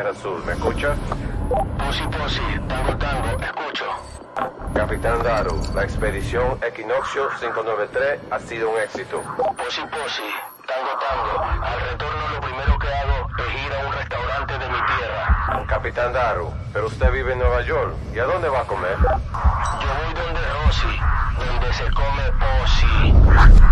[0.00, 0.94] Tierra Azul, ¿me escucha?
[1.76, 3.84] Posi Posi, Tango Tango, escucho.
[4.72, 9.22] Capitán Daru, la expedición Equinoccio 593 ha sido un éxito.
[9.58, 10.22] Posi Posi,
[10.66, 14.78] Tango Tango, al retorno lo primero que hago es ir a un restaurante de mi
[14.86, 15.66] tierra.
[15.68, 17.94] Capitán Daru, pero usted vive en Nueva York.
[18.14, 18.96] ¿Y a dónde va a comer?
[19.02, 20.98] Yo voy donde Rosy,
[21.36, 23.69] donde se come Posi.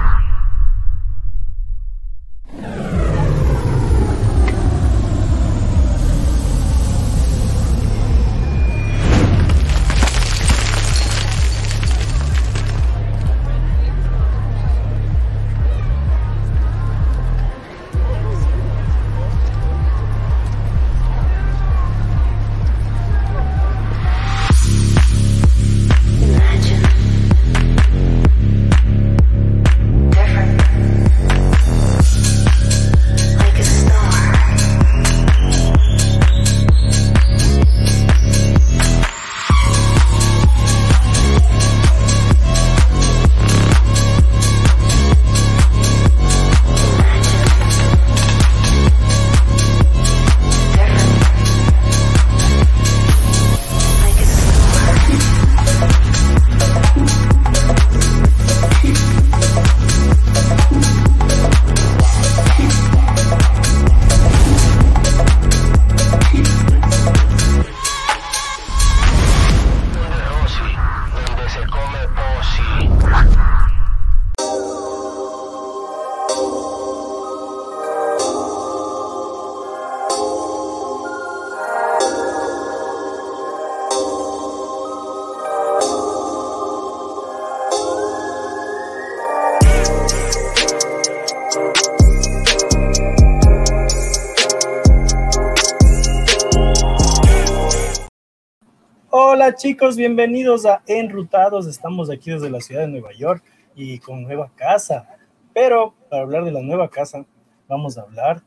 [99.68, 101.66] Chicos, bienvenidos a Enrutados.
[101.66, 103.44] Estamos aquí desde la ciudad de Nueva York
[103.76, 105.06] y con nueva casa.
[105.52, 107.26] Pero para hablar de la nueva casa,
[107.68, 108.40] vamos a hablar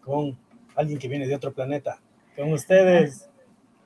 [0.00, 0.38] con
[0.76, 1.98] alguien que viene de otro planeta.
[2.36, 3.28] Con ustedes,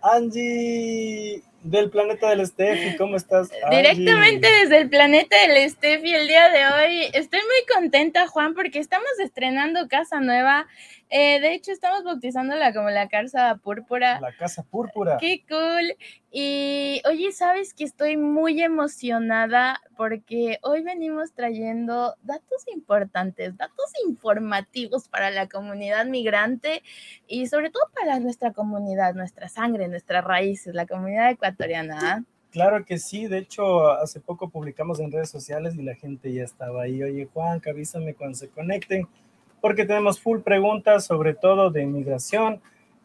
[0.03, 2.97] Angie del planeta del Steffi.
[2.97, 3.51] ¿Cómo estás?
[3.65, 3.79] Angie?
[3.79, 7.11] Directamente desde el planeta del Steffi el día de hoy.
[7.15, 10.67] Estoy muy contenta, Juan, porque estamos estrenando casa nueva.
[11.11, 14.21] Eh, de hecho, estamos bautizándola como la Casa Púrpura.
[14.21, 15.17] La casa púrpura.
[15.19, 15.97] Qué cool.
[16.31, 25.09] Y oye, sabes que estoy muy emocionada porque hoy venimos trayendo datos importantes, datos informativos
[25.09, 26.83] para la comunidad migrante
[27.27, 31.99] y sobre todo para nuestra comunidad, nuestra sangre, nuestras raíces, la comunidad ecuatoriana.
[32.03, 32.23] ¿ah?
[32.51, 36.45] Claro que sí, de hecho hace poco publicamos en redes sociales y la gente ya
[36.45, 39.07] estaba ahí, oye Juan, que avísame cuando se conecten,
[39.61, 42.61] porque tenemos full preguntas, sobre todo de inmigración,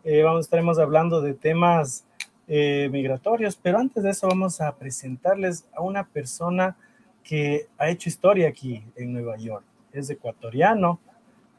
[0.06, 2.06] Eh, vamos, estaremos hablando de temas
[2.50, 6.76] eh, migratorios, pero antes de eso vamos a presentarles a una persona
[7.24, 11.00] que ha hecho historia aquí en Nueva York, es ecuatoriano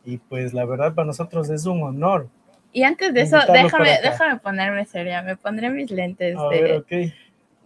[0.04, 2.28] y pues la verdad para nosotros es un honor.
[2.70, 6.72] Y antes de eso, déjame, déjame ponerme seria, me pondré mis lentes A de, ver,
[6.80, 6.88] ok.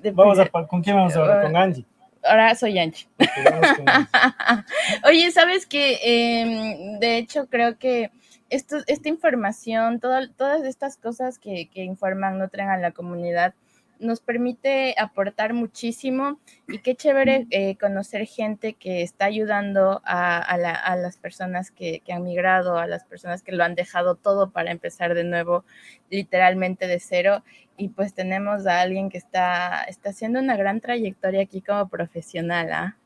[0.03, 1.41] de- Vamos a, ¿con quién vamos ahora?
[1.41, 1.85] Con Angie.
[2.25, 3.07] Ahora soy Angie.
[5.05, 8.11] Oye, sabes que em, de hecho creo que
[8.51, 13.55] esto, esta información, toda- todas estas cosas que, que informan, nutren a la comunidad,
[14.01, 20.57] nos permite aportar muchísimo y qué chévere eh, conocer gente que está ayudando a, a
[20.59, 24.15] la- a las personas que, que han migrado, a las personas que lo han dejado
[24.15, 25.65] todo para empezar de nuevo,
[26.11, 27.43] literalmente de cero.
[27.77, 32.73] Y pues tenemos a alguien que está, está haciendo una gran trayectoria aquí como profesional.
[32.73, 32.97] ¿ah?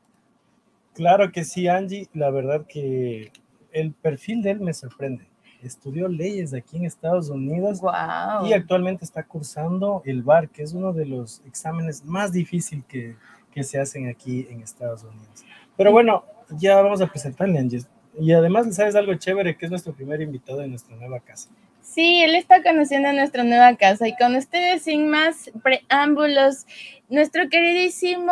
[0.93, 2.07] Claro que sí, Angie.
[2.13, 3.31] La verdad que
[3.71, 5.25] el perfil de él me sorprende.
[5.63, 8.45] Estudió leyes aquí en Estados Unidos Wow.
[8.47, 13.15] y actualmente está cursando el BAR, que es uno de los exámenes más difíciles que,
[13.51, 15.43] que se hacen aquí en Estados Unidos.
[15.77, 17.81] Pero bueno, ya vamos a presentarle, Angie.
[18.19, 19.57] Y además, ¿sabes algo chévere?
[19.57, 21.49] Que es nuestro primer invitado en nuestra nueva casa.
[21.81, 26.65] Sí, él está conociendo nuestra nueva casa y con ustedes sin más preámbulos,
[27.09, 28.31] nuestro queridísimo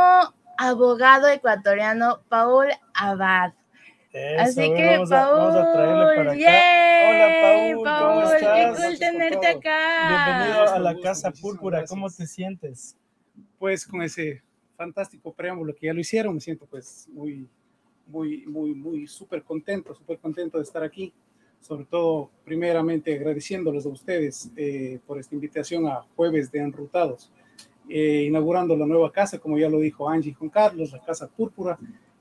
[0.57, 3.53] abogado ecuatoriano Paul Abad.
[4.13, 6.35] Eso, Así que vamos a, vamos a traerle para Paul, acá.
[6.37, 8.77] yay, Hola, Paul, ¿cómo Paul, estás?
[8.77, 10.07] qué cool tenerte acá.
[10.09, 11.85] Bienvenido a la Casa Púrpura.
[11.85, 12.97] ¿Cómo te sientes?
[13.57, 14.41] pues con ese
[14.75, 17.47] fantástico preámbulo que ya lo hicieron, me siento pues muy,
[18.07, 21.13] muy, muy, muy súper contento, súper contento de estar aquí.
[21.61, 27.31] Sobre todo, primeramente agradeciéndoles a ustedes eh, por esta invitación a Jueves de Enrutados.
[27.87, 31.77] eh, inaugurando la nueva casa, como ya lo dijo Angie con Carlos, la Casa Púrpura.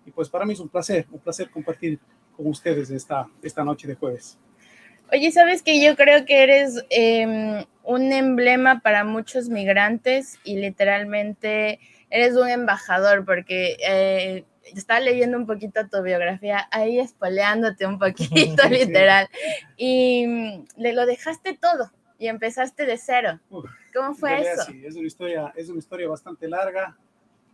[0.07, 1.99] Y pues para mí es un placer, un placer compartir
[2.37, 4.39] con ustedes esta, esta noche de jueves.
[5.13, 11.81] Oye, ¿sabes que Yo creo que eres em, un emblema para muchos migrantes y literalmente
[12.11, 14.45] eres un embajador porque eh,
[14.75, 18.29] estaba leyendo un poquito tu biografía, ahí espoleándote un poquito,
[18.69, 18.71] Sí.
[18.71, 19.29] literal,
[19.77, 23.41] y mm, le lo dejaste todo y empezaste de cero.
[23.51, 24.63] Uf, ¿Cómo fue eso?
[24.65, 26.97] sí, es una historia, es una historia bastante larga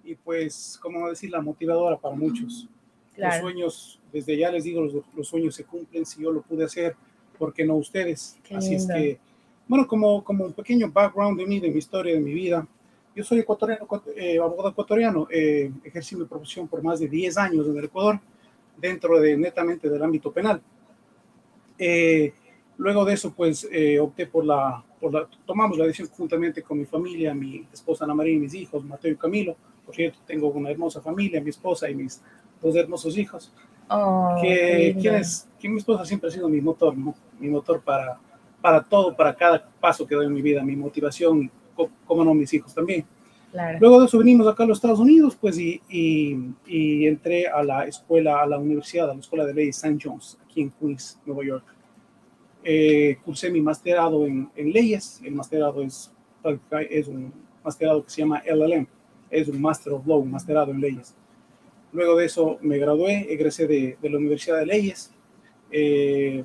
[0.06, 2.68] y pues, como decir, la motivadora para muchos.
[2.68, 6.04] Los Claro, sueños, desde ya les digo, los, los sueños se cumplen.
[6.06, 6.94] Si yo lo pude hacer,
[7.38, 8.38] ¿por qué no ustedes?
[8.44, 8.94] Qué Así es lindo.
[8.94, 9.18] que,
[9.66, 12.66] bueno, como, como un pequeño background de mí, de mi historia, de mi vida.
[13.14, 15.26] Yo soy ecuatoriano, ecuat- eh, abogado ecuatoriano.
[15.30, 18.20] eh, ejercí mi profesión por más de 10 años en el Ecuador,
[18.76, 20.60] dentro de netamente del ámbito penal.
[21.78, 22.32] Eh,
[22.78, 26.78] luego de eso, pues eh, opté por la, por la, tomamos la decisión juntamente con
[26.78, 29.56] mi familia, mi esposa Ana María y mis hijos, Mateo y Camilo.
[29.86, 32.20] Por cierto, tengo una hermosa familia, mi esposa y mis
[32.60, 33.52] dos hermosos hijos.
[33.88, 37.14] Oh, que, quien es- que mi esposa siempre ha sido mi motor, ¿no?
[37.38, 38.18] Mi motor para,
[38.60, 42.34] para todo, para cada paso que doy en mi vida, mi motivación, co- como no
[42.34, 43.04] mis hijos también.
[43.52, 43.78] Claro.
[43.80, 46.36] Luego de eso venimos acá a los Estados Unidos, pues, y, y,
[46.66, 49.98] y entré a la escuela, a la universidad, a la Escuela de Leyes St.
[50.02, 51.64] John's, aquí en Queens, Nueva York.
[52.64, 56.12] Eh, cursé mi masterado en, en leyes, el masterado es,
[56.90, 57.32] es un
[57.64, 58.88] masterado que se llama LLM,
[59.31, 61.14] es un Master of Law, un masterado en leyes.
[61.93, 65.12] Luego de eso me gradué, egresé de, de la Universidad de Leyes,
[65.70, 66.44] eh,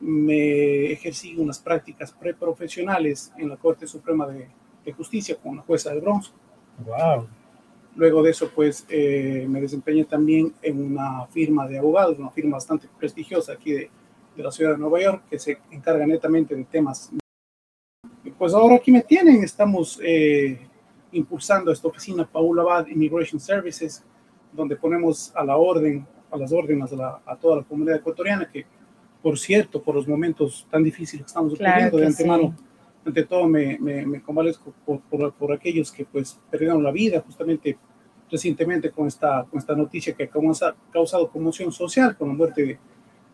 [0.00, 4.48] me ejercí unas prácticas preprofesionales en la Corte Suprema de,
[4.84, 6.32] de Justicia con la jueza de Bronx.
[6.84, 7.28] Wow.
[7.96, 12.56] Luego de eso, pues eh, me desempeñé también en una firma de abogados, una firma
[12.56, 13.90] bastante prestigiosa aquí de,
[14.36, 17.10] de la ciudad de Nueva York, que se encarga netamente de temas.
[18.38, 20.67] Pues ahora aquí me tienen, estamos eh,
[21.12, 24.04] impulsando esta oficina Paul Abad Immigration Services,
[24.52, 28.48] donde ponemos a la orden, a las órdenes a, la- a toda la comunidad ecuatoriana,
[28.50, 28.66] que
[29.22, 32.64] por cierto, por los momentos tan difíciles que estamos Claro de antemano, sí.
[33.06, 37.20] ante todo me, me, me convalezco por, por, por aquellos que pues perdieron la vida
[37.20, 37.76] justamente
[38.30, 42.62] recientemente con esta, con esta noticia que ha causa- causado conmoción social con la muerte
[42.64, 42.78] de,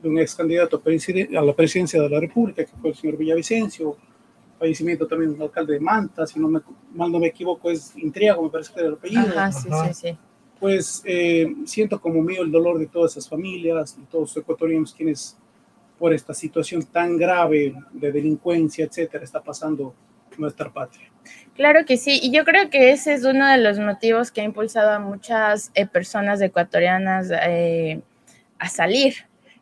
[0.02, 3.96] de un ex candidato a la presidencia de la República, que fue el señor Villavicencio,
[4.58, 6.60] fallecimiento también de un alcalde de Manta, si no me,
[6.92, 9.38] mal no me equivoco, es Intriago, me parece que era el apellido.
[9.38, 9.92] Ajá, sí, Ajá.
[9.92, 10.18] sí, sí.
[10.60, 14.94] Pues eh, siento como mío el dolor de todas esas familias, de todos los ecuatorianos
[14.94, 15.36] quienes
[15.98, 19.94] por esta situación tan grave de delincuencia, etcétera, está pasando
[20.38, 21.10] nuestra patria.
[21.54, 24.44] Claro que sí, y yo creo que ese es uno de los motivos que ha
[24.44, 28.02] impulsado a muchas eh, personas ecuatorianas eh,
[28.58, 29.14] a salir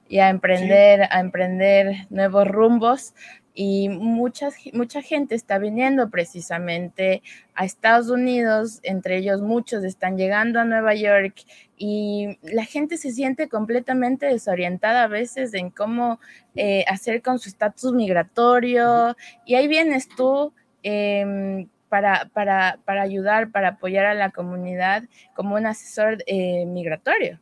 [0.08, 3.14] y a emprender, a emprender nuevos rumbos.
[3.54, 7.22] Y muchas, mucha gente está viniendo precisamente
[7.54, 11.44] a Estados Unidos, entre ellos muchos están llegando a Nueva York
[11.76, 16.18] y la gente se siente completamente desorientada a veces en cómo
[16.54, 19.16] eh, hacer con su estatus migratorio.
[19.44, 25.56] Y ahí vienes tú em, para, para, para ayudar, para apoyar a la comunidad como
[25.56, 27.38] un asesor eh, migratorio.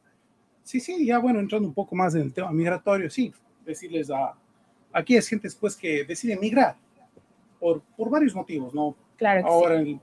[0.65, 3.33] Sí, sí, ya bueno, entrando un poco más en el tema migratorio, sí,
[3.65, 4.35] decirles a
[4.93, 6.77] aquí es gente después que decide migrar
[7.59, 8.97] por, por varios motivos, ¿no?
[9.17, 10.01] Claro Ahora el,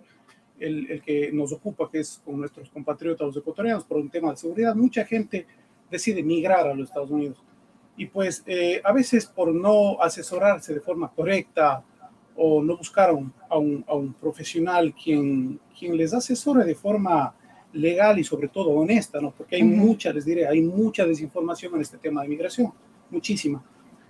[0.59, 4.31] el, el que nos ocupa, que es con nuestros compatriotas los ecuatorianos, por un tema
[4.31, 5.45] de seguridad, mucha gente
[5.89, 7.43] decide migrar a los Estados Unidos.
[7.95, 11.83] Y pues eh, a veces por no asesorarse de forma correcta
[12.35, 16.75] o no buscar a un, a un, a un profesional quien, quien les asesore de
[16.75, 17.33] forma
[17.73, 19.31] legal y sobre todo honesta, ¿no?
[19.31, 19.71] Porque hay Ujú.
[19.71, 22.71] mucha, les diré, hay mucha desinformación en este tema de migración,
[23.09, 23.63] muchísima.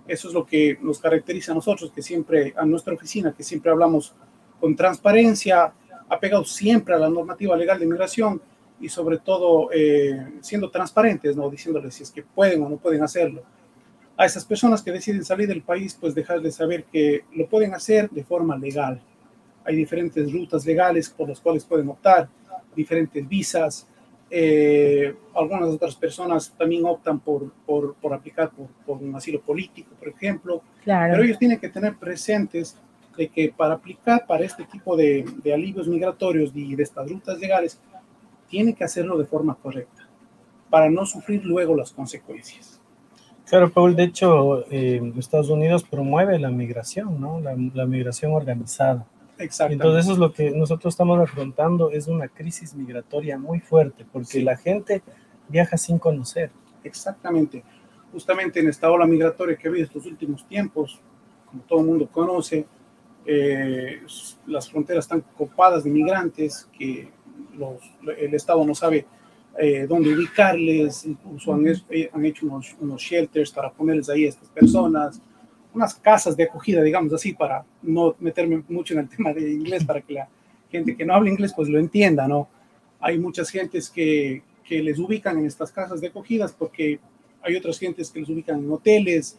[0.08, 3.70] Eso es lo que nos caracteriza a nosotros, que siempre, a nuestra oficina, que siempre
[3.70, 4.14] hablamos
[4.58, 5.72] con transparencia,
[6.08, 8.40] apegados siempre a la normativa legal de migración
[8.80, 11.50] y sobre todo eh, siendo transparentes, ¿no?
[11.50, 13.42] Diciéndoles si es que pueden o no pueden hacerlo.
[14.16, 18.10] A esas personas que deciden salir del país, pues dejarles saber que lo pueden hacer
[18.10, 19.00] de forma legal.
[19.64, 22.28] Hay diferentes rutas legales por las cuales pueden optar,
[22.74, 23.86] diferentes visas.
[24.30, 29.94] Eh, algunas otras personas también optan por, por, por aplicar por, por un asilo político,
[29.98, 30.62] por ejemplo.
[30.84, 31.12] Claro.
[31.12, 32.76] Pero ellos tienen que tener presentes
[33.16, 37.38] de que para aplicar para este tipo de, de alivios migratorios y de estas rutas
[37.38, 37.80] legales,
[38.48, 40.08] tienen que hacerlo de forma correcta,
[40.70, 42.80] para no sufrir luego las consecuencias.
[43.48, 47.40] Claro, Paul, de hecho, eh, Estados Unidos promueve la migración, ¿no?
[47.40, 49.06] La, la migración organizada.
[49.38, 54.26] Entonces eso es lo que nosotros estamos afrontando, es una crisis migratoria muy fuerte, porque
[54.26, 54.42] Sí.
[54.42, 55.02] la gente
[55.48, 56.50] viaja sin conocer.
[56.84, 57.62] Exactamente.
[58.12, 61.00] Justamente en esta ola migratoria que ha habido estos últimos tiempos,
[61.46, 62.66] como todo el mundo conoce,
[63.26, 64.00] eh,
[64.46, 67.10] las fronteras están copadas de migrantes, que
[67.56, 67.76] los,
[68.16, 69.06] el Estado no sabe
[69.58, 74.28] eh, dónde ubicarles, incluso han, eh, han hecho unos, unos shelters para ponerles ahí a
[74.30, 75.20] estas personas,
[75.74, 79.84] unas casas de acogida, digamos así, para no meterme mucho en el tema de inglés,
[79.84, 80.28] para que la
[80.70, 82.48] gente que no habla inglés pues lo entienda, ¿no?
[83.00, 86.98] Hay muchas gentes que, que les ubican en estas casas de acogidas porque
[87.42, 89.38] hay otras gentes que les ubican en hoteles,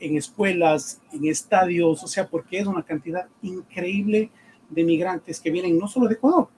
[0.00, 4.30] en escuelas, en estadios, o sea, porque es una cantidad increíble
[4.68, 6.48] de migrantes que vienen no solo de Ecuador,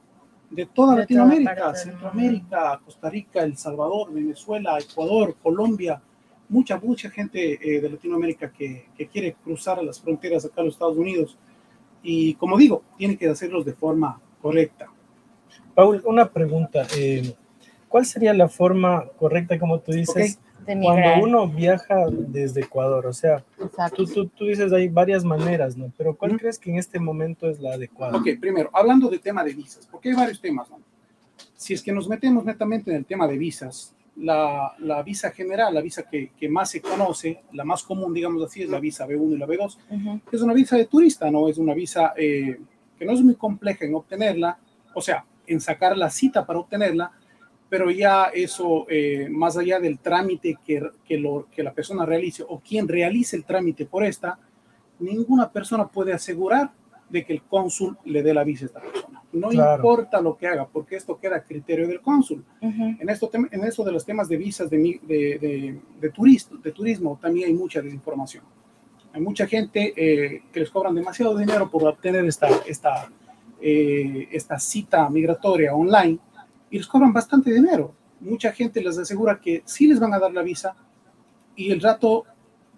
[0.50, 6.00] de toda De Latinoamérica, toda Centroamérica, Costa Rica, El Salvador, Venezuela, Ecuador, Colombia,
[6.48, 10.74] mucha, mucha gente eh, de Latinoamérica que, que quiere cruzar las fronteras acá a los
[10.74, 11.38] Estados Unidos.
[12.02, 14.88] Y como digo, tiene que hacerlos de forma correcta.
[15.74, 16.86] Paul, una pregunta.
[16.96, 17.34] eh,
[17.88, 23.06] ¿Cuál sería la forma correcta, como tú dices, cuando uno viaja desde Ecuador?
[23.06, 23.44] O sea,
[23.94, 25.92] tú, tú, tú dices hay varias maneras, ¿no?
[25.96, 28.18] Pero ¿cuál crees que en este momento es la adecuada?
[28.18, 30.68] Ok, primero, hablando del tema de visas, porque hay varios temas.
[30.70, 30.80] ¿no?
[31.56, 35.74] Si es que nos metemos netamente en el tema de visas, la, la visa general,
[35.74, 39.06] la visa que, que más se conoce, la más común, digamos así, es la visa
[39.06, 40.20] B1 y la B2, Ujú.
[40.30, 41.48] es una visa de turista, ¿no?
[41.48, 42.60] Es una visa eh,
[42.98, 44.58] que no es muy compleja en obtenerla,
[44.94, 47.12] o sea, en sacar la cita para obtenerla,
[47.68, 52.44] pero ya eso, eh, más allá del trámite que, que, lo, que la persona realice
[52.46, 54.38] o quien realice el trámite por esta,
[55.00, 56.70] ninguna persona puede asegurar
[57.08, 59.22] de que el cónsul le dé la visa a esta persona.
[59.34, 59.76] No Claro.
[59.82, 62.44] importa lo que haga, porque esto queda a criterio del cónsul.
[62.60, 66.70] En esto, en esto de los temas de visas de, de, de, de turismo, de
[66.72, 68.44] turismo también hay mucha desinformación.
[69.12, 73.10] Hay mucha gente eh, que les cobran demasiado dinero por obtener esta, esta,
[73.60, 76.18] eh, esta cita migratoria online
[76.70, 77.92] y les cobran bastante dinero.
[78.20, 80.74] Mucha gente les asegura que sí les van a dar la visa
[81.56, 82.24] y el rato,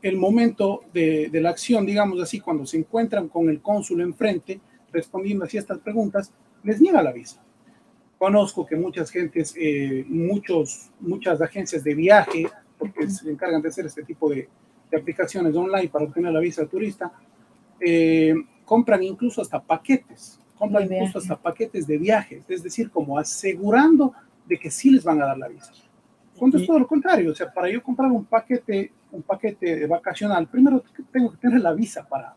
[0.02, 4.60] el momento de, de la acción, digamos así, cuando se encuentran con el cónsul enfrente,
[4.92, 6.32] respondiendo así a estas preguntas,
[6.66, 7.42] les niega la visa.
[8.18, 13.86] Conozco que muchas gentes, eh, muchos, muchas agencias de viaje, porque se encargan de hacer
[13.86, 14.48] este tipo de,
[14.90, 17.12] de aplicaciones online para obtener la visa de turista,
[17.80, 24.12] eh, compran incluso hasta paquetes, compran incluso hasta paquetes de viajes, es decir, como asegurando
[24.46, 25.72] de que sí les van a dar la visa.
[26.36, 30.48] Cuando es todo lo contrario, o sea, para yo comprar un paquete, un paquete vacacional,
[30.48, 30.82] primero
[31.12, 32.34] tengo que tener la visa para,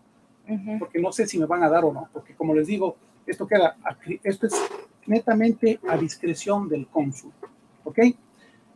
[0.78, 2.96] porque no sé si me van a dar o no, porque como les digo,
[3.32, 3.78] esto queda,
[4.24, 4.54] esto es
[5.08, 7.32] netamente a discreción del cónsul,
[7.84, 8.00] ¿ok?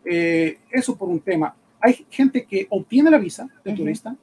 [0.06, 1.56] Eh, eso por un tema.
[1.80, 3.82] Hay gente que obtiene la visa de Ujú.
[3.82, 4.16] turista,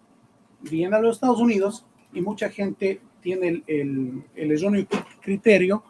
[0.62, 5.82] viene a los Estados Unidos y mucha gente tiene el, el, el erróneo cri- criterio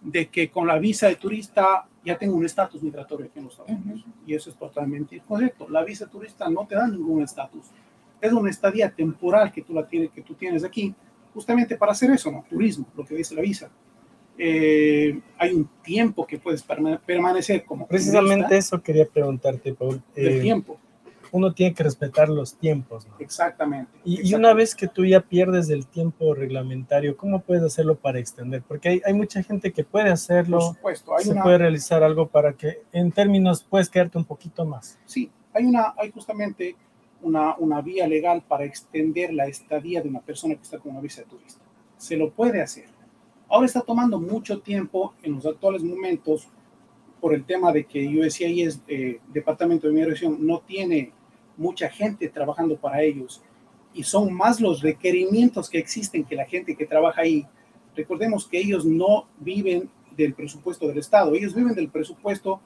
[0.00, 3.54] de que con la visa de turista ya tengo un estatus migratorio aquí en los
[3.58, 4.04] Estados Unidos.
[4.26, 5.68] Y eso es totalmente incorrecto.
[5.68, 7.66] La visa de turista no te da ningún estatus.
[8.20, 10.94] Es una estadía temporal que tú, la tienes, que tú tienes aquí,
[11.34, 12.44] justamente para hacer eso, ¿no?
[12.48, 13.70] Turismo, lo que dice la visa.
[14.38, 20.00] Eh, hay un tiempo que puedes perma- permanecer como Precisamente eso quería preguntarte, Paul.
[20.14, 20.78] del Eh, tiempo.
[21.32, 23.14] uno tiene que respetar los tiempos, ¿no?
[23.18, 23.90] Exactamente.
[24.04, 28.18] Y, y una vez que tú ya pierdes el tiempo reglamentario, ¿cómo puedes hacerlo para
[28.18, 28.62] extender?
[28.62, 32.02] Porque hay, hay mucha gente que puede Por hacerlo, supuesto, hay se una, puede realizar
[32.02, 34.98] algo para que en términos puedes quedarte un poquito más.
[35.04, 36.76] Sí, hay, una, hay justamente
[37.20, 41.00] una, una vía legal para extender la estadía de una persona que está con una
[41.02, 41.60] visa de turista.
[41.98, 42.86] Se lo puede hacer.
[43.48, 46.48] Ahora está tomando mucho tiempo en los actuales momentos
[47.20, 51.12] por el tema de que USCIS, eh, Departamento de Migración, no tiene
[51.56, 53.42] mucha gente trabajando para ellos
[53.94, 57.46] y son más los requerimientos que existen que la gente que trabaja ahí.
[57.96, 62.60] Recordemos que ellos no viven del presupuesto del Estado, ellos viven del presupuesto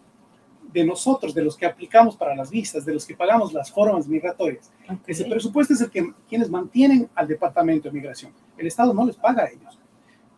[0.73, 4.09] de nosotros, de los que aplicamos para las visas, de los que pagamos las formas
[4.09, 4.71] migratorias.
[5.07, 8.33] Ese presupuesto es el que quienes mantienen al Departamento de Migración.
[8.57, 9.79] El Estado no les paga a ellos.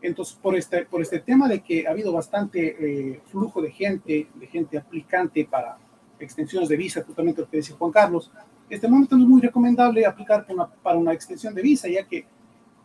[0.07, 4.29] Entonces, por este, por este tema de que ha habido bastante eh, flujo de gente,
[4.35, 5.79] de gente aplicante para
[6.19, 8.31] extensiones de visa, justamente lo que dice Juan Carlos,
[8.69, 12.07] este momento no es muy recomendable aplicar para una, para una extensión de visa, ya
[12.07, 12.27] que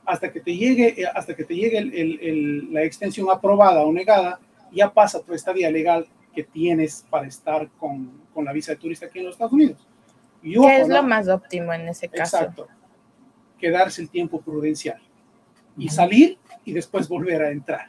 [0.05, 3.81] hasta que te llegue, eh, hasta que te llegue el- el- el- la extensión aprobada
[3.83, 4.39] o negada,
[4.71, 9.07] ya pasa tu estadía legal que tienes para estar con, con la visa de turista
[9.07, 9.85] aquí en los Estados Unidos.
[10.41, 12.37] Y ojo, ¿Qué es lo más óptimo en ese caso?
[12.37, 12.67] Exacto.
[13.59, 15.01] Quedarse el tiempo prudencial
[15.79, 17.87] y salir y después volver a entrar.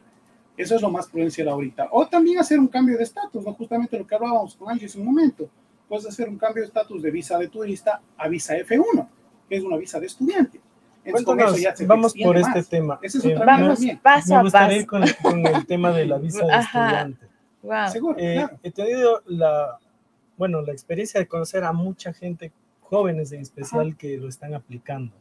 [0.56, 1.88] Eso es lo más prudencial ahorita.
[1.90, 3.52] O también hacer un cambio de estatus, ¿no?
[3.54, 5.48] justamente lo que hablábamos con Angie hace un momento.
[5.88, 9.08] Puedes hacer un cambio de estatus de visa de turista a visa F1,
[9.48, 10.60] que es una visa de estudiante.
[11.02, 12.68] Entonces, con eso ya se vamos por este más.
[12.68, 12.98] tema.
[13.02, 13.98] Ese es Eh, otra me- Vamos también.
[13.98, 15.14] paso me a gustaría ir paso.
[15.22, 16.84] con, con el tema de la visa de Ajá.
[16.86, 17.26] estudiante.
[17.62, 17.88] Wow.
[17.90, 18.58] Seguro, Eh, claro.
[18.62, 19.78] He tenido la,
[20.36, 25.12] bueno, la experiencia de conocer a mucha gente, jóvenes en especial, que lo están aplicando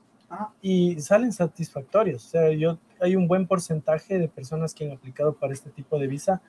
[0.61, 2.25] Y salen satisfactorios.
[2.25, 5.97] O sea, yo hay un buen porcentaje de personas que han aplicado para este tipo
[5.97, 6.41] de visa,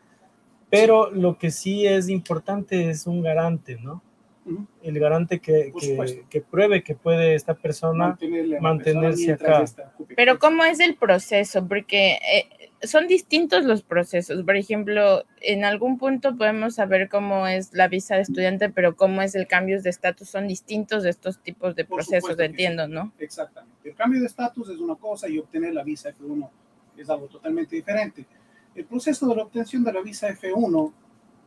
[0.69, 4.03] pero lo que sí es importante es un garante, ¿no?
[4.45, 4.67] Ujú.
[4.83, 9.95] El garante que, que, que pruebe que puede esta persona Mantenerle mantenerse persona acá.
[10.17, 11.67] Pero ¿cómo es el proceso?
[11.69, 14.43] Porque eh, son distintos los procesos.
[14.43, 19.21] Por ejemplo, en algún punto podemos saber cómo es la visa de estudiante, pero cómo
[19.21, 22.51] es el cambio de estatus son distintos de estos tipos de Por procesos, que sí.
[22.51, 23.13] entiendo, ¿no?
[23.19, 23.91] Exactamente.
[23.91, 26.49] El cambio de estatus es una cosa y obtener la visa F1
[26.97, 28.27] es algo totalmente diferente.
[28.75, 30.93] El proceso de la obtención de la visa F1,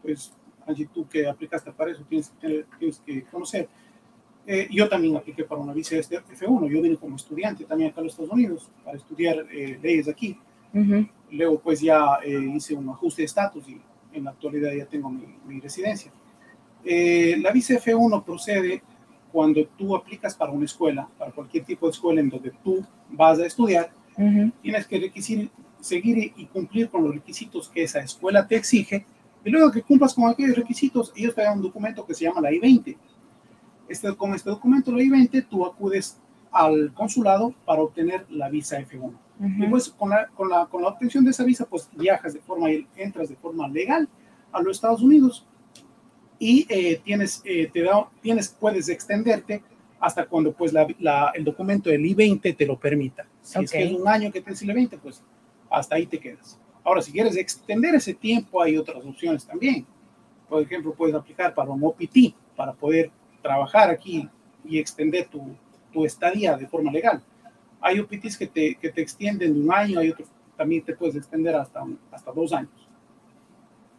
[0.01, 0.33] pues,
[0.65, 2.31] Angie, tú que aplicaste para eso, tienes,
[2.79, 3.67] tienes que conocer.
[4.45, 6.69] Eh, yo también apliqué para una visa este F1.
[6.69, 10.37] Yo vine como estudiante también acá a los Estados Unidos para estudiar eh, leyes aquí.
[10.73, 11.07] Ujú.
[11.31, 13.79] Luego, pues ya eh, hice un ajuste de estatus y
[14.11, 16.11] en la actualidad ya tengo mi, mi residencia.
[16.83, 18.81] Eh, la visa F1 procede
[19.31, 23.39] cuando tú aplicas para una escuela, para cualquier tipo de escuela en donde tú vas
[23.39, 24.51] a estudiar, Ujú.
[24.61, 29.05] tienes que requisir, seguir y cumplir con los requisitos que esa escuela te exige.
[29.45, 32.41] Y luego que cumplas con aquellos requisitos, ellos te dan un documento que se llama
[32.41, 32.95] la I-20.
[33.89, 36.17] Este, con este documento, la I-20, tú acudes
[36.51, 39.11] al consulado para obtener la visa F1.
[39.41, 39.69] Y Ujú.
[39.71, 42.67] pues con la, con, la, con la obtención de esa visa, pues viajas de forma,
[42.95, 44.07] entras de forma legal
[44.51, 45.45] a los Estados Unidos
[46.39, 49.63] y eh, tienes, eh, te da, tienes, puedes extenderte
[49.99, 53.25] hasta cuando pues la, la- el documento del I-20 te lo permita.
[53.41, 55.23] Si es que es un año que tienes el I-20, pues
[55.69, 56.59] hasta ahí te quedas.
[56.83, 59.85] Ahora, si quieres extender ese tiempo, hay otras opciones también.
[60.49, 63.09] Por ejemplo, puedes aplicar para un OPT, para poder
[63.41, 64.29] trabajar aquí
[64.65, 65.55] y extender tu,
[65.91, 67.21] tu estadía de forma legal.
[67.79, 71.15] Hay OPTs que te, que te extienden de un año, hay otros también te puedes
[71.15, 72.71] extender hasta, hasta dos años.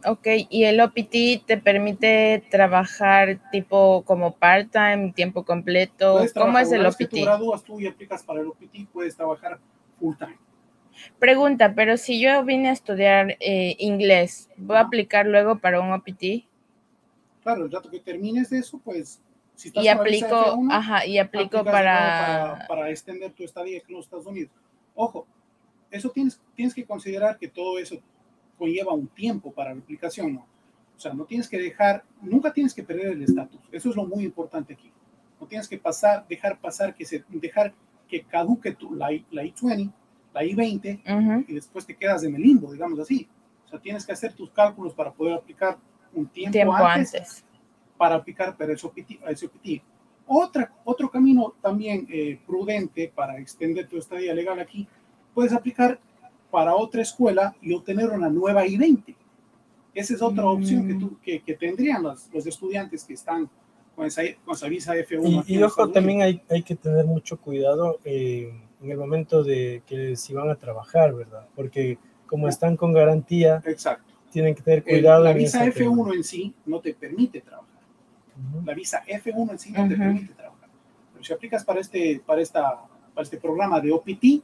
[0.07, 6.21] Ok, y el OPT te permite trabajar tipo como part-time, tiempo completo.
[6.35, 7.25] ¿Cómo es el vez que tú OPT?
[7.25, 9.59] gradúas tú y aplicas para el OPT, puedes trabajar
[9.99, 10.37] full time.
[11.19, 15.93] Pregunta, pero si yo vine a estudiar eh, inglés, ¿voy a aplicar luego para un
[15.93, 16.47] OPT?
[17.43, 19.21] Claro, el rato que termines de eso, pues
[19.55, 22.55] si estás Y aplico, F1, ajá, y aplico para...
[22.57, 24.51] para, para extender tu estadía en los Estados Unidos.
[24.95, 25.27] Ojo,
[25.91, 27.97] eso tienes, tienes que considerar que todo eso
[28.59, 30.47] conlleva un tiempo para la aplicación, ¿no?
[30.97, 33.61] O sea, no tienes que dejar, nunca tienes que perder el estatus.
[33.73, 34.93] Eso es lo muy importante aquí.
[35.41, 37.75] No tienes que pasar, dejar pasar, que se, dejar
[38.09, 39.93] que caduque tu, la, la I-20,
[40.35, 41.45] la I-20, Ujú.
[41.49, 43.29] y después te quedas en el limbo, digamos así.
[43.65, 45.79] O sea, tienes que hacer tus cálculos para poder aplicar
[46.13, 47.45] un tiempo, Tiempo antes, antes.
[47.97, 49.23] para aplicar para ese OPT.
[49.25, 49.83] a ese OPT.
[50.27, 54.87] Otra, otro camino también eh, prudente para extender tu estadía legal aquí,
[55.35, 55.99] puedes aplicar
[56.51, 59.15] para otra escuela y obtener una nueva I-20.
[59.93, 60.49] Esa es otra Mm.
[60.49, 63.49] opción que, tú, que, que tendrían los, los estudiantes que están
[63.95, 65.41] con esa, con esa visa F1.
[65.41, 68.53] aquí Y, y ojo, también hay, hay que tener mucho cuidado eh,
[68.85, 71.47] en el momento de que si van a trabajar, ¿verdad?
[71.57, 74.13] Porque como están con garantía, Exacto.
[74.31, 75.25] tienen que tener El- cuidado.
[75.25, 75.91] la en visa ese tema.
[75.95, 77.65] F1 en sí no te permite trabajar.
[78.37, 78.65] Ujú.
[78.67, 80.03] la visa F1 en sí no te Ujú.
[80.03, 80.69] permite trabajar.
[81.13, 82.81] Pero si aplicas para este, para esta,
[83.15, 84.43] para este programa de OPT,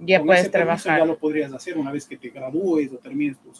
[0.00, 0.98] Ya con puedes ese trabajar.
[1.00, 3.50] ya lo podrías hacer una vez que te gradúes o termines tu.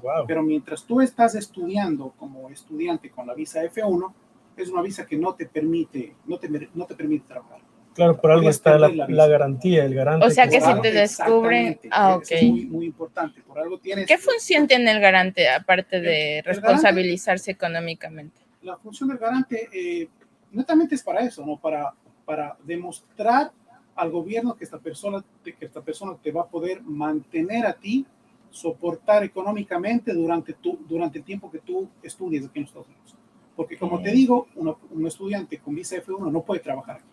[0.00, 0.26] Guau.
[0.26, 4.12] Pero mientras tú estás estudiando como estudiante con la visa F1,
[4.56, 7.60] es una visa que no te permite, no te, no te permite trabajar.
[7.94, 10.26] Claro, por algo está la, garantía, el garante.
[10.26, 12.48] O sea que si te descubren- ah, eso es ok.
[12.50, 13.42] muy, muy importante.
[13.42, 18.40] Por algo tienes ¿Qué función tiene el garante aparte de El- el responsabilizarse económicamente?
[18.62, 20.08] la función del garante eh,
[20.52, 21.56] netamente es para eso, ¿no?
[21.58, 21.92] Para,
[22.24, 23.50] para demostrar
[23.96, 28.06] al gobierno que esta, persona, que esta persona te va a poder mantener a ti,
[28.50, 33.16] soportar económicamente durante, tu, durante el tiempo que tú estudies aquí en Estados Unidos.
[33.56, 34.14] Porque como te Ok.
[34.14, 37.04] digo, uno- un estudiante con visa F1 no puede trabajar aquí.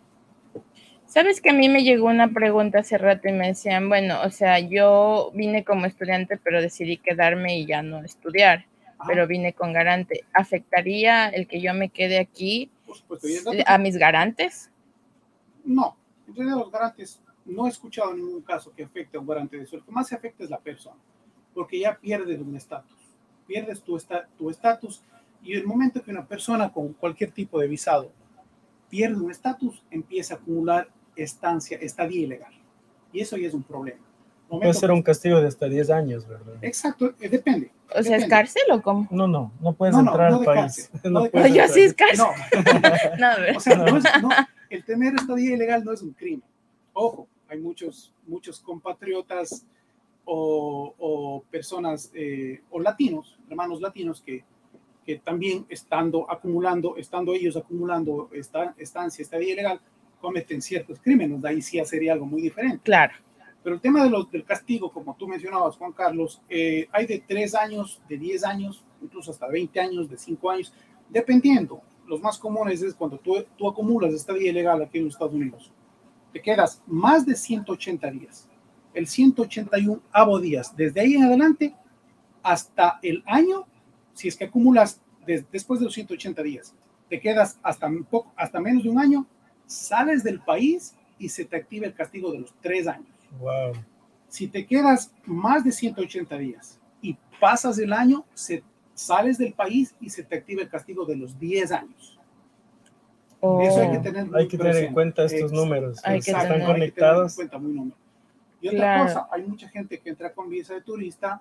[1.10, 4.30] Sabes que a mí me llegó una pregunta hace rato y me decían, bueno, o
[4.30, 9.52] sea, yo vine como estudiante, pero decidí quedarme y ya no estudiar, Ajá, pero vine
[9.52, 10.24] con garante.
[10.32, 12.70] ¿Afectaría el que yo me quede aquí
[13.66, 14.70] a mis garantes?
[15.64, 15.96] No,
[16.28, 19.64] en realidad los garantes no he escuchado ningún caso que afecte a un garante de
[19.64, 19.78] eso.
[19.78, 21.00] El que más se afecta es la persona,
[21.52, 23.16] porque ya pierdes un estatus,
[23.48, 25.02] pierdes tu estatus
[25.42, 28.12] y el momento que una persona con cualquier tipo de visado
[28.88, 32.52] pierde un estatus, empieza a acumular estancia, estadía ilegal.
[33.12, 33.98] Y eso ya es un problema.
[33.98, 36.54] El Puede momento ser un castigo de hasta 10 años, ¿verdad?
[36.62, 37.70] Exacto, eh, depende.
[37.90, 38.28] O sea, ¿es Depende.
[38.28, 39.08] cárcel o cómo?
[39.10, 40.88] No, no, no puedes No, no, entrar no al de país.
[40.92, 41.68] cárcel, no puedes Yo entrar.
[41.70, 42.26] sí es cárcel.
[43.18, 43.56] No.
[43.56, 44.28] O sea, no es- no,
[44.70, 46.42] el tener estadía ilegal no es un crimen.
[46.92, 49.64] Ojo, hay muchos, muchos compatriotas
[50.24, 54.44] o, o personas eh, o latinos, hermanos latinos que,
[55.04, 59.80] que también estando acumulando, estando ellos acumulando esta estancia, estadía ilegal,
[60.20, 61.40] cometen ciertos crímenes.
[61.42, 62.80] De ahí sí sería algo muy diferente.
[62.84, 63.14] Claro.
[63.62, 67.22] Pero el tema de los, del castigo, como tú mencionabas, Juan Carlos, eh, hay de
[67.26, 70.72] 3 años, de 10 años, incluso hasta 20 años, de 5 años,
[71.10, 71.82] dependiendo.
[72.06, 75.70] Los más comunes es cuando tú, tú acumulas estadía ilegal aquí en los Estados Unidos.
[76.32, 78.48] Te quedas más de 180 días.
[78.94, 80.74] El 181 avo días.
[80.76, 81.74] Desde ahí en adelante
[82.42, 83.66] hasta el año,
[84.14, 86.74] si es que acumulas des- después de los 180 días,
[87.08, 87.90] te quedas hasta,
[88.36, 89.26] hasta menos de un año,
[89.70, 93.06] sales del país y se te activa el castigo de los 3 años.
[93.38, 93.72] Wow.
[94.28, 98.62] Si te quedas más de 180 días y pasas el año, se,
[98.94, 102.18] sales del país y se te activa el castigo de los 10 años.
[103.40, 106.00] Oh, Eso hay que tener muy Hay que tener en cuenta estos números.
[106.04, 107.34] Hay que están tener- hay que tener en conectados.
[107.36, 107.96] cuenta muy número.
[108.60, 109.04] Y otra Claro.
[109.04, 111.40] cosa, hay mucha gente que entra con visa de turista,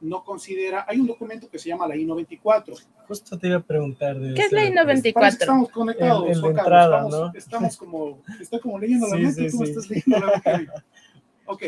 [0.00, 2.74] no considera, hay un documento que se llama la I-94.
[3.06, 4.18] Justo te iba a preguntar.
[4.18, 5.28] de ¿Qué es la Parece que I-94?
[5.28, 7.38] estamos conectados, El- el Carlos, entrada, estamos, ¿no?
[7.38, 9.72] estamos como, estoy como leyendo la Sí, mente y sí, tú me sí.
[9.72, 10.72] estás leyendo la mente.
[11.46, 11.62] Ok,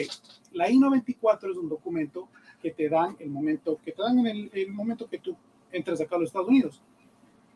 [0.52, 2.28] la I-94 es un documento
[2.62, 5.36] que te dan el momento, que te dan en el, el momento que tú
[5.72, 6.80] entras acá a los Estados Unidos.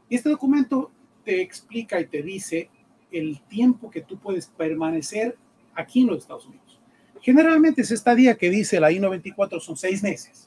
[0.08, 0.90] Y este documento
[1.24, 2.68] te explica y te dice
[3.12, 5.36] el tiempo que tú puedes permanecer
[5.74, 6.80] aquí en los Estados Unidos.
[7.22, 10.45] Generalmente esa estadía que dice la I-94 son seis meses,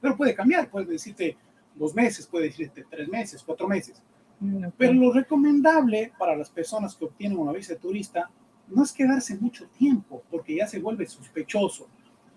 [0.00, 1.36] pero puede cambiar, puede decirte
[1.74, 4.02] dos meses, puede decirte tres meses, cuatro meses.
[4.40, 4.66] Mm.
[4.76, 8.30] Pero lo recomendable para las personas que obtienen una visa de turista
[8.68, 11.88] no es quedarse mucho tiempo, porque ya se vuelve sospechoso.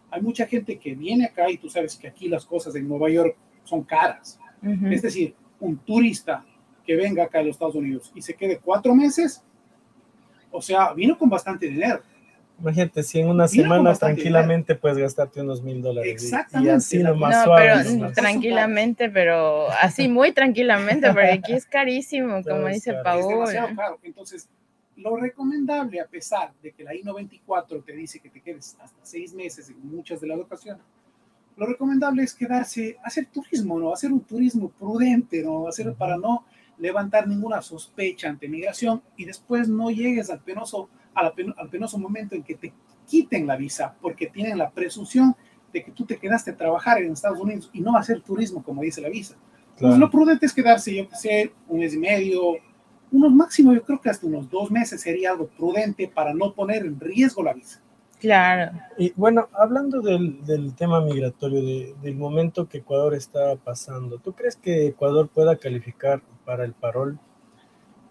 [0.09, 3.09] Hay mucha gente que viene acá y tú sabes que aquí las cosas en Nueva
[3.09, 4.39] York son caras.
[4.89, 6.45] Es decir, un turista
[6.85, 9.43] que venga acá a los Estados Unidos y se quede cuatro meses,
[10.51, 12.01] o sea, vino con bastante dinero.
[12.61, 16.07] Imagínate, si en una semana tranquilamente puedes gastarte unos mil dólares.
[16.07, 17.67] y- Y Exactamente, así la- nomás No, suave.
[17.83, 18.13] pero nomás.
[18.13, 23.49] tranquilamente, pero así muy tranquilamente, porque aquí es carísimo, Claro, como es dice Paul.
[23.75, 23.99] caro.
[24.03, 24.47] Entonces,
[24.97, 29.33] lo recomendable, a pesar de que la I-94 te dice que te quedes hasta seis
[29.33, 30.83] meses en muchas de las ocasiones,
[31.57, 33.91] lo recomendable es quedarse, hacer turismo, ¿no?
[33.93, 35.67] Hacer un turismo prudente, ¿no?
[35.67, 36.45] Hacer para no
[36.77, 41.97] levantar ninguna sospecha ante migración y después no llegues al penoso, a pen- al penoso
[41.97, 42.73] momento en que te
[43.07, 45.35] quiten la visa porque tienen la presunción
[45.73, 48.81] de que tú te quedaste a trabajar en Estados Unidos y no hacer turismo como
[48.81, 49.35] dice la visa.
[49.71, 49.97] Pues Claro.
[49.97, 52.55] lo prudente es quedarse, yo que sé, un mes y medio,
[53.11, 56.85] unos máximo, yo creo que hasta unos dos meses sería algo prudente para no poner
[56.85, 57.81] en riesgo la visa.
[58.19, 58.71] Claro.
[58.97, 64.33] Y bueno, hablando del, del tema migratorio, de- del momento que Ecuador está pasando, ¿tú
[64.33, 67.17] crees que Ecuador pueda calificar para el parol?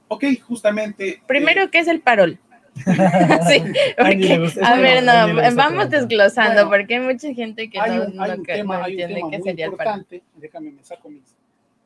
[0.09, 1.23] Ok, justamente.
[1.29, 2.41] Primero, ¿qué es el parol?
[3.49, 3.63] sí,
[3.97, 8.17] porque, a ver, no, vamos desglosando, Bueno, porque hay mucha gente que hay no, un,
[8.17, 9.93] no hay un que- tema, no hay un entiende tema qué sería el parol.
[9.99, 10.23] importante.
[10.37, 11.37] Déjame, me saco mis,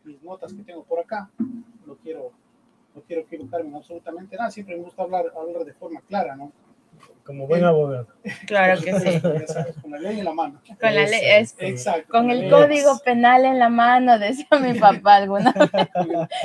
[0.05, 1.29] mis notas que tengo por acá.
[1.87, 2.31] No quiero,
[2.95, 4.51] no quiero equivocarme en absolutamente nada.
[4.51, 6.53] Siempre me gusta hablar, hablar de forma clara, ¿no?
[7.25, 8.07] Como buen abogado.
[8.47, 9.21] Claro que sí.
[9.83, 10.61] Con la ley en la mano.
[10.79, 12.07] Con la ley, es, Exacto.
[12.11, 12.51] con el ley.
[12.51, 15.71] código penal en la mano, decía mi papá alguna vez.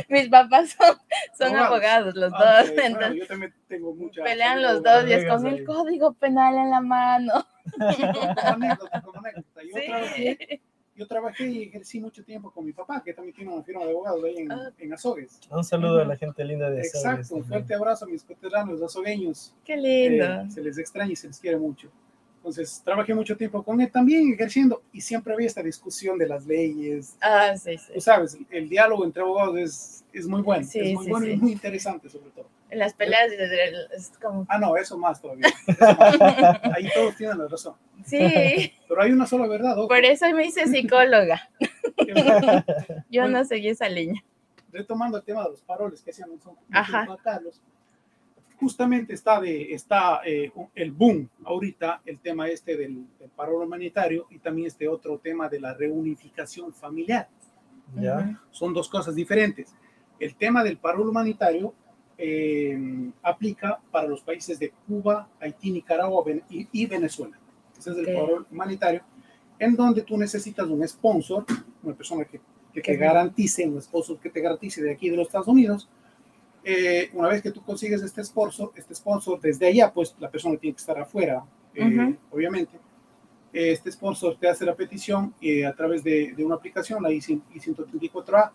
[0.07, 0.95] Mis papás son,
[1.37, 2.13] son Abogados.
[2.13, 2.71] abogados, los Ah, dos.
[2.81, 4.23] entonces, yo también tengo mucha.
[4.23, 5.53] pelean tengo los dos y es con ahí.
[5.55, 7.45] el código penal en la mano.
[7.77, 7.87] Como
[8.47, 9.61] anécdota, como anécdota.
[9.63, 10.61] Yo, Sí.
[10.99, 13.91] Yo trabajé y ejercí mucho tiempo con mi papá, que también tiene una firma de
[13.91, 14.69] abogados ahí en, Ah.
[14.77, 15.39] en Azogues.
[15.49, 18.81] Un saludo a la gente linda de Azogues Exacto, un fuerte abrazo a mis veteranos
[18.81, 19.53] azogueños.
[19.63, 20.25] Qué lindo.
[20.25, 21.89] Eh, se les extraña y se les quiere mucho.
[22.37, 26.45] Entonces, trabajé mucho tiempo con él también ejerciendo y siempre había esta discusión de las
[26.45, 27.15] leyes.
[27.21, 27.93] Ah, sí, sí.
[27.93, 31.27] Tú sabes, el diálogo entre abogados es, es muy bueno, Sí, es muy sí, bueno
[31.27, 31.37] y sí.
[31.37, 32.47] muy interesante sobre todo.
[32.69, 33.31] En las peleas
[33.95, 35.47] es como, Ah, no, eso más todavía.
[35.67, 36.59] eso más.
[36.75, 37.75] Ahí todos tienen la razón.
[38.05, 39.77] sí, Pero hay una sola verdad.
[39.77, 39.87] ojo.
[39.87, 41.49] por eso me hice psicóloga.
[43.09, 43.39] Yo Bueno.
[43.39, 44.23] no seguí esa línea.
[44.71, 46.29] retomando el tema de los paroles que hacían
[47.23, 47.61] Carlos,
[48.59, 54.27] justamente está, de, está eh, el boom ahorita, el tema este del, del parol humanitario
[54.29, 57.27] y también este otro tema de la reunificación familiar.
[57.95, 58.39] ¿Ya?
[58.51, 59.73] Son dos cosas diferentes.
[60.19, 61.73] El tema del parol humanitario
[62.21, 62.77] eh,
[63.23, 67.39] aplica para los países de Cuba, Haití, Nicaragua y, y Venezuela.
[67.77, 69.01] Ese es el parol humanitario,
[69.57, 71.45] en donde tú necesitas un sponsor,
[71.81, 72.41] una persona que,
[72.73, 75.89] que te garantice, un sponsor que te garantice de aquí de los Estados Unidos.
[76.61, 80.57] Eh, una vez que tú consigues este sponsor, este sponsor, desde allá, pues la persona
[80.57, 81.41] tiene que estar afuera,
[81.73, 82.17] eh, Ujú.
[82.31, 82.77] obviamente.
[83.53, 88.51] Este sponsor te hace la petición eh, a través de, de una aplicación, la I-134A,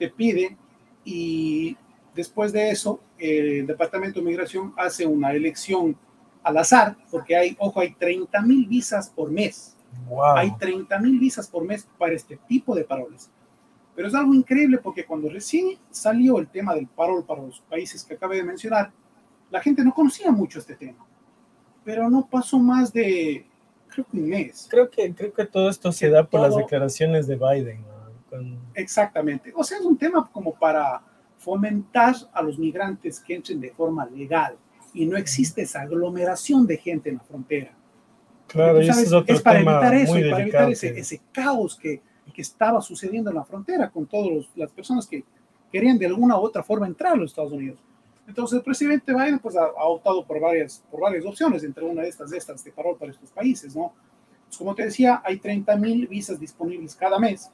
[0.00, 0.56] te pide
[1.04, 1.76] y
[2.14, 5.96] después de eso, el Departamento de Migración hace una elección
[6.42, 9.76] al azar, porque hay, ojo, hay 30 mil visas por mes.
[10.08, 10.36] Wow.
[10.36, 13.30] Hay 30 mil visas por mes para este tipo de paroles.
[13.94, 18.02] Pero es algo increíble porque cuando recién salió el tema del parol para los países
[18.04, 18.90] que acabé de mencionar,
[19.50, 21.06] la gente no conocía mucho este tema.
[21.84, 23.46] pero no pasó más de,
[23.88, 24.66] creo que un mes.
[24.70, 27.82] Creo que, creo que todo esto se da por las declaraciones de Biden.
[27.82, 28.28] ¿no?
[28.30, 29.52] Con- Exactamente.
[29.54, 31.00] O sea, es un tema como para
[31.44, 34.56] fomentar a los migrantes que entren de forma legal
[34.94, 37.72] y no existe esa aglomeración de gente en la frontera.
[38.46, 40.64] claro, y sabes, es otro para tema evitar eso, muy para delicado.
[40.64, 42.00] evitar ese, que- ese caos que,
[42.32, 45.24] que estaba sucediendo en la frontera con todas las personas que
[45.70, 47.78] querían de alguna u otra forma entrar a los Estados Unidos.
[48.26, 52.02] Entonces, el presidente Biden pues, ha, ha optado por varias, por varias opciones, entre una
[52.02, 53.92] de estas, de estas de parol para estos países, ¿no?
[54.46, 57.50] Pues, como te decía, hay 30 mil visas disponibles cada mes,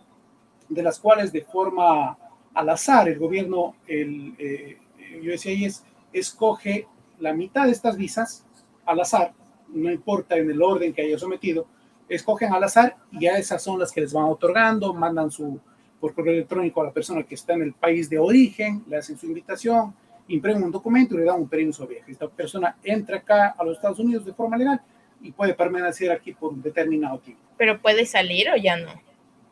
[0.69, 2.17] de las cuales de forma
[2.61, 4.79] al azar el gobierno, el eh,
[5.23, 6.87] USCIS, escoge
[7.19, 8.45] la mitad de estas visas
[8.85, 9.33] al azar,
[9.69, 11.67] no importa en el orden que haya sometido,
[12.09, 15.59] escogen al azar y a esas son las que les van otorgando, mandan su
[16.01, 19.19] por correo electrónico a la persona que está en el país de origen, le hacen
[19.19, 19.95] su invitación,
[20.29, 22.13] imprimen un documento y le dan un permiso de viaje.
[22.13, 24.81] Esta persona entra acá a los Estados Unidos de forma legal
[25.21, 27.43] y puede permanecer aquí por un determinado tiempo.
[27.59, 28.93] Pero puede salir o ya no.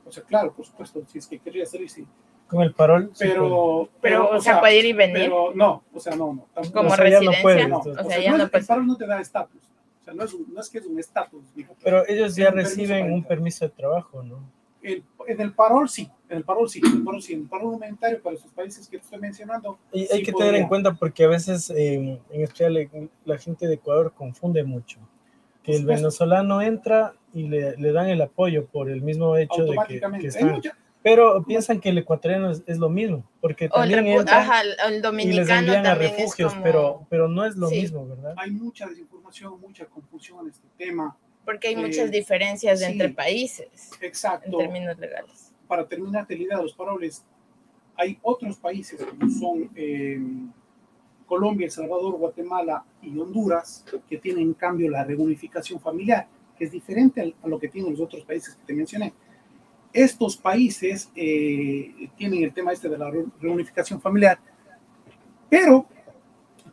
[0.06, 2.06] O sea, claro, por supuesto, si es que querría salir, sí.
[2.48, 3.10] Con el parol.
[3.14, 6.46] sí, Pero, Pero, o sea, puede ir y venir Pero no, o sea, no, no.
[6.54, 8.50] tampoco- como o sea, ya no puede, no, o sea, no ya es- no el
[8.50, 8.66] pasa.
[8.68, 9.60] paro no te da estatus.
[10.00, 11.42] O sea, no es, un- no es que es un estatus.
[11.84, 14.38] Pero ellos ya permiso reciben un permiso de trabajo, ¿no?
[14.82, 17.46] El- en el parol sí, en el parol sí, en el parol sí, en el
[17.48, 19.78] parol humanitario para esos países que te estoy mencionando.
[19.92, 23.36] Y sí hay que tener en cuenta porque a veces, eh, en especial, eh, la
[23.36, 24.98] gente de Ecuador confunde mucho.
[25.62, 29.76] Que el venezolano entra y le, le dan el apoyo por el mismo hecho de
[29.86, 30.52] que, que Hay están.
[30.52, 34.60] mucha- Pero piensan que el ecuatoriano es, es lo mismo, porque el, también entran ajá,
[34.62, 36.64] el- el y les dominicano envían a refugios, como...
[36.64, 37.80] pero, pero no es lo Sí.
[37.82, 38.34] mismo, ¿verdad?
[38.36, 41.16] hay mucha desinformación, mucha confusión en este tema.
[41.44, 42.84] Porque hay eh, muchas diferencias sí.
[42.86, 44.58] entre países en Exacto.
[44.58, 45.52] términos legales.
[45.68, 47.24] Para terminar idea de los paroles,
[47.96, 50.20] hay otros países como son eh,
[51.26, 56.72] Colombia, El Salvador, Guatemala y Honduras que tienen en cambio la reunificación familiar, que es
[56.72, 59.12] diferente a lo que tienen los otros países que te mencioné.
[59.92, 64.38] Estos países eh, tienen el tema este de la re- reunificación familiar,
[65.48, 65.86] pero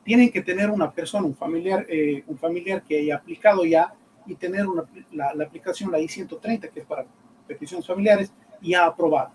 [0.03, 3.93] tienen que tener una persona, un familiar, eh, un familiar que haya aplicado ya
[4.27, 7.05] y tener una, la, la aplicación, la I-130, que es para
[7.47, 9.33] peticiones familiares, ya aprobada.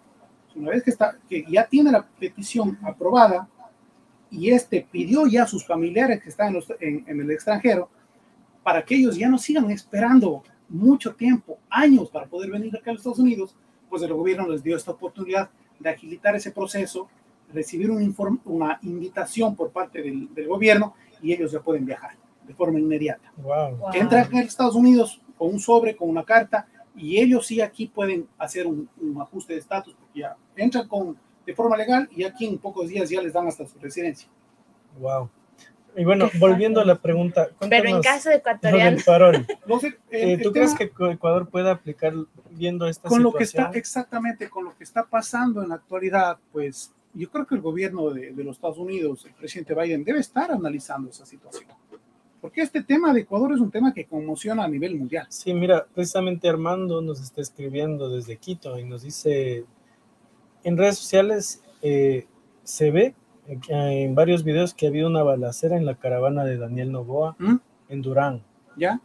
[0.54, 3.48] Una vez que, está, que ya tiene la petición aprobada
[4.30, 7.88] y este pidió ya a sus familiares que están en, los- en- en el extranjero,
[8.62, 12.92] para que ellos ya no sigan esperando mucho tiempo, años para poder venir acá a
[12.94, 13.56] los Estados Unidos,
[13.90, 17.08] pues el gobierno les dio esta oportunidad de agilitar ese proceso,
[17.52, 22.12] recibir un inform- una invitación por parte del, del gobierno y ellos ya pueden viajar
[22.46, 23.32] de forma inmediata.
[23.36, 23.76] Wow.
[23.76, 23.90] Wow.
[23.92, 28.26] Entran a Estados Unidos con un sobre, con una carta, y ellos sí aquí pueden
[28.36, 32.46] hacer un, un ajuste de estatus, porque ya entran con, de forma legal y aquí
[32.46, 34.28] en pocos días ya les dan hasta su residencia.
[34.98, 35.30] Wow.
[35.96, 38.96] Y bueno, Qué volviendo a la pregunta, Pero en caso de ecuatoriano.
[39.66, 42.14] Los- el- Eh, el ¿Tú tema- crees que Ecuador puede aplicar
[42.50, 43.66] viendo esta con lo que situación?
[43.70, 47.60] está exactamente con lo que está pasando en la actualidad, pues yo creo que el
[47.60, 51.64] gobierno de, de los Estados Unidos, el presidente Biden, debe estar analizando esa situación.
[52.40, 55.26] Porque este tema de Ecuador es un tema que conmociona a nivel mundial.
[55.28, 59.64] Sí, mira, precisamente Armando nos está escribiendo desde Quito y nos dice,
[60.64, 62.26] en redes sociales eh,
[62.62, 63.14] se ve
[63.46, 67.56] en varios videos que ha habido una balacera en la caravana de Daniel Novoa ¿Mm?
[67.88, 68.42] en Durán.
[68.76, 69.00] ¿Ya?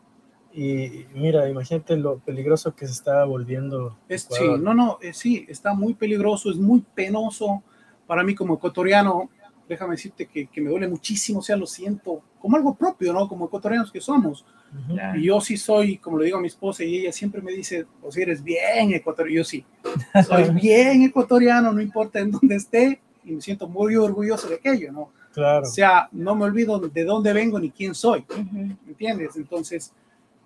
[0.54, 3.98] Y mira, imagínate lo peligroso que se está volviendo.
[4.08, 7.62] Es, sí, no, no, eh, sí, está muy peligroso, es muy penoso
[8.08, 9.30] para mí como ecuatoriano.
[9.68, 13.28] Déjame decirte que, que me duele muchísimo, o sea, lo siento como algo propio, ¿no?
[13.28, 14.46] Como ecuatorianos que somos.
[14.72, 14.98] Ujú.
[15.18, 17.86] Y yo sí soy, como le digo a mi esposa, y ella siempre me dice,
[18.02, 19.66] o si eres bien ecuatoriano, yo sí,
[20.28, 24.92] soy bien ecuatoriano, no importa en dónde esté, y me siento muy orgulloso de aquello,
[24.92, 25.10] ¿no?
[25.34, 25.64] Claro.
[25.64, 28.24] O sea, no me olvido de dónde vengo ni quién soy.
[28.54, 29.36] ¿me entiendes?
[29.36, 29.92] Entonces,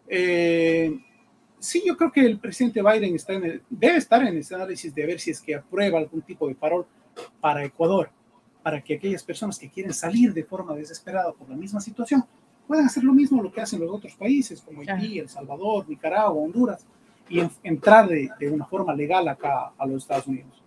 [0.07, 0.97] eh,
[1.59, 4.93] sí, yo creo que el presidente Biden está en el- debe estar en ese análisis
[4.93, 6.85] de ver si es que aprueba algún tipo de parol
[7.41, 8.09] para Ecuador,
[8.63, 12.23] para que aquellas personas que quieren salir de forma desesperada por la misma situación
[12.67, 16.41] puedan hacer lo mismo lo que hacen los otros países como Haití, El Salvador, Nicaragua,
[16.41, 16.85] Honduras,
[17.27, 20.63] y en- entrar de, de una forma legal acá a los Estados Unidos.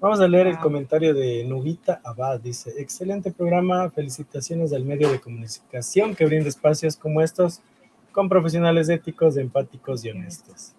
[0.00, 0.60] Vamos a leer el Ah.
[0.60, 2.40] comentario de Nubita Abad.
[2.40, 7.60] Dice, excelente programa, felicitaciones al medio de comunicación que brinda espacios como estos
[8.12, 10.72] con profesionales éticos, empáticos y honestos.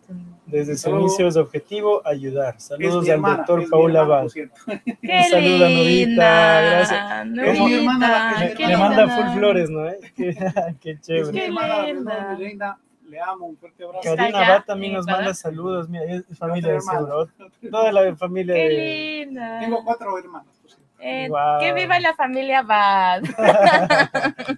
[0.48, 2.60] Desde su inicio es objetivo ayudar.
[2.60, 4.22] Saludos al hermana, doctor es mi Paul hermana, Abad.
[4.24, 4.56] por cierto.
[5.02, 7.00] Qué Un saludo a Nubita, gracias.
[7.28, 9.88] Es mi Nubita, hermana, es mi Me, manda full flores, ¿no?
[9.88, 10.00] eh?
[10.16, 10.34] Qué,
[10.82, 11.32] qué Es mi chévere.
[11.32, 12.80] Qué linda.
[13.08, 14.16] Le amo, un fuerte abrazo.
[14.16, 15.90] Karina Abad también nos manda saludos.
[15.90, 17.30] Mira, es familia de seguro.
[17.70, 18.62] Toda la familia de...
[18.62, 19.60] Qué linda.
[19.60, 20.56] Tengo cuatro hermanas.
[20.62, 20.88] por cierto.
[21.00, 21.30] Eh.
[21.60, 23.24] Que viva la familia Bad.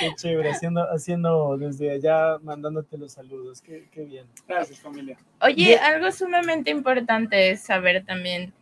[0.00, 3.60] Qué chévere, haciendo, haciendo desde allá, mandándote los saludos.
[3.60, 4.26] Qué, qué bien.
[4.46, 5.16] Gracias, familia.
[5.40, 8.52] Oye, algo sumamente importante es saber también,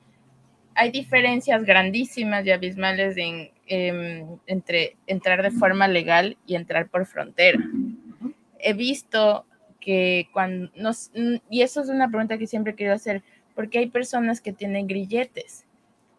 [0.75, 7.07] hay diferencias grandísimas y abismales en, em, entre entrar de forma legal y entrar por
[7.07, 7.59] frontera.
[8.61, 9.47] He visto
[9.81, 11.11] que cuando, nos,
[11.51, 13.23] y eso es una pregunta que siempre quiero hacer,
[13.55, 15.65] porque hay personas que tienen grilletes.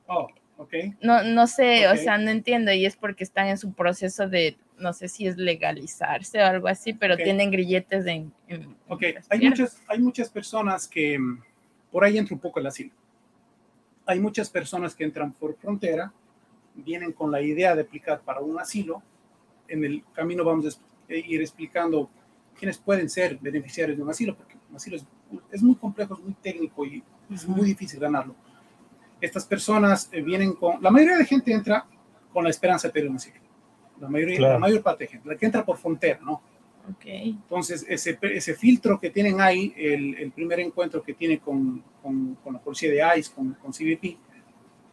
[0.07, 0.73] Oh, ok.
[1.01, 1.93] No, no sé, Ok.
[1.93, 5.27] o sea, no entiendo, y es porque están en su proceso de, no sé si
[5.27, 7.21] es legalizarse o algo así, pero Ok.
[7.23, 8.31] tienen grilletes en...
[8.47, 11.41] en- Ok, en hay muchas, hay muchas personas que, mm,
[11.91, 12.91] por ahí entra un poco el asilo.
[14.05, 16.13] Hay muchas personas que entran por frontera,
[16.73, 19.03] vienen con la idea de aplicar para un asilo.
[19.67, 20.65] En el camino vamos
[21.09, 22.09] a eh, ir explicando
[22.57, 25.05] quiénes pueden ser beneficiarios de un asilo, porque un asilo es,
[25.51, 28.35] es muy complejo, es muy técnico y es muy difícil ganarlo.
[29.21, 31.85] Estas personas eh, vienen con, la mayoría de gente entra
[32.31, 33.35] con la esperanza de pedir un asilo.
[33.99, 34.53] La, mayoría, Claro.
[34.53, 36.41] la mayor parte de gente, la que entra por frontera, ¿no?
[36.89, 37.05] Ok.
[37.05, 42.35] Entonces, ese, ese filtro que tienen ahí, el, el primer encuentro que tiene con, con,
[42.43, 44.17] con la policía de ICE, con, con CBP,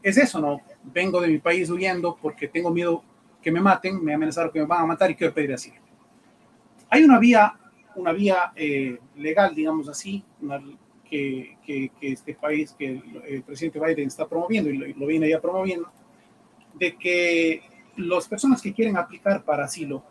[0.02, 0.60] es eso, ¿no?
[0.82, 3.02] Vengo de mi país huyendo porque tengo miedo
[3.40, 5.76] que me maten, me amenazaron que me van a matar y quiero pedir asilo.
[6.94, 7.52] Hay una vía,
[7.96, 10.62] una vía eh, legal, digamos así, una-
[11.10, 15.06] que, que, que este país, que el, el presidente Biden está promoviendo y lo, lo
[15.06, 15.90] viene ya promoviendo,
[16.74, 17.62] de que
[17.96, 20.04] las personas que quieren aplicar para asilo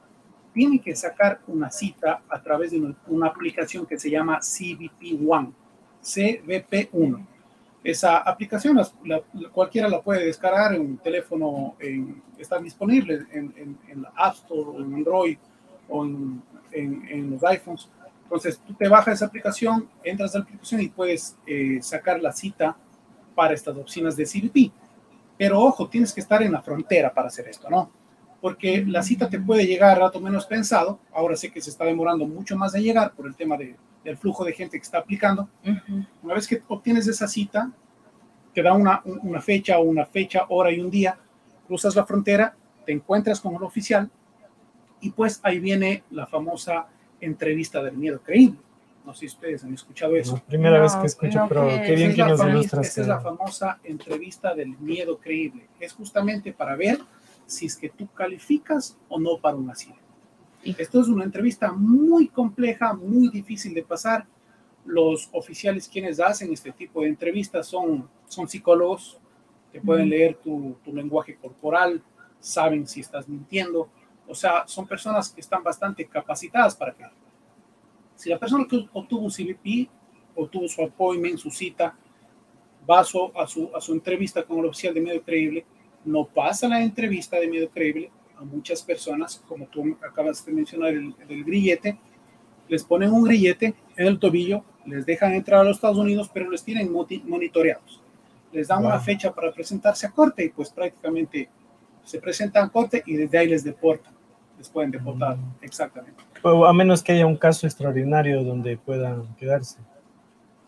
[0.53, 5.17] tienen que sacar una cita a través de una, una aplicación que se llama CBP
[5.25, 5.51] One,
[6.03, 7.25] CBP1.
[7.81, 13.53] Esa aplicación la- la- cualquiera la puede descargar en un teléfono, en, está disponible en,
[13.55, 15.37] en- en App Store o en Android
[15.89, 16.41] o en,
[16.73, 17.89] en- en los iPhones.
[18.23, 22.31] Entonces tú te bajas esa aplicación, entras a la aplicación y puedes eh, sacar la
[22.31, 22.75] cita
[23.35, 24.71] para estas oficinas de CBP.
[25.37, 27.91] Pero ojo, tienes que estar en la frontera para hacer esto, ¿no?
[28.41, 30.99] Porque la cita te puede llegar a rato menos pensado.
[31.13, 34.17] Ahora sé que se está demorando mucho más de llegar por el tema de- del
[34.17, 35.47] flujo de gente que está aplicando.
[35.63, 36.05] Ujú.
[36.23, 37.71] Una vez que obtienes esa cita,
[38.53, 41.17] te da una, un- una fecha, una fecha, hora y un día,
[41.67, 42.55] cruzas la frontera,
[42.85, 44.09] te encuentras con el oficial
[45.03, 46.87] y pues ahí viene la famosa
[47.21, 48.59] entrevista del miedo creíble.
[49.05, 50.37] No sé si ustedes han escuchado eso.
[50.37, 52.87] No, primera No, vez que escucho, no, pero qué bien que nos ilustras.
[52.87, 55.67] Esa es la famosa entrevista del miedo creíble.
[55.79, 56.99] Es justamente para ver
[57.45, 59.97] si es que tú calificas o no para un asilo.
[60.63, 64.25] Y- Esto es una entrevista muy compleja, muy difícil de pasar.
[64.85, 69.19] Los oficiales quienes hacen este tipo de entrevistas son, son psicólogos,
[69.73, 72.01] que pueden leer tu, tu lenguaje corporal,
[72.39, 73.89] saben si estás mintiendo.
[74.27, 77.03] O sea, son personas que están bastante capacitadas para que
[78.15, 79.89] si la persona que obtuvo un CBP,
[80.35, 81.95] obtuvo su appointment, su cita,
[82.89, 85.65] va a su, a su, a su entrevista con el oficial de medio creíble,
[86.05, 90.89] no pasa la entrevista de medio creíble a muchas personas, como tú acabas de mencionar
[90.89, 91.97] el, del grillete,
[92.67, 96.49] les ponen un grillete en el tobillo, les dejan entrar a los Estados Unidos, pero
[96.49, 98.01] les tienen monitoreados.
[98.51, 99.03] Les dan una Wow.
[99.03, 101.49] fecha para presentarse a corte y pues prácticamente
[102.03, 104.12] se presentan a corte y desde ahí les deportan.
[104.63, 106.23] Les pueden deportar, exactamente.
[106.41, 109.77] O a menos que haya un caso extraordinario donde puedan quedarse.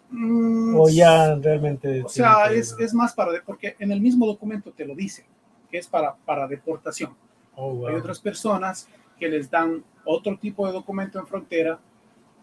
[0.10, 2.04] Mm, O ya realmente.
[2.04, 5.26] O sea, que- es, es más para, porque en el mismo documento te lo dice,
[5.72, 7.16] que es para, para deportación.
[7.56, 7.88] Oh, wow.
[7.88, 11.80] Hay otras personas que les dan otro tipo de documento en frontera,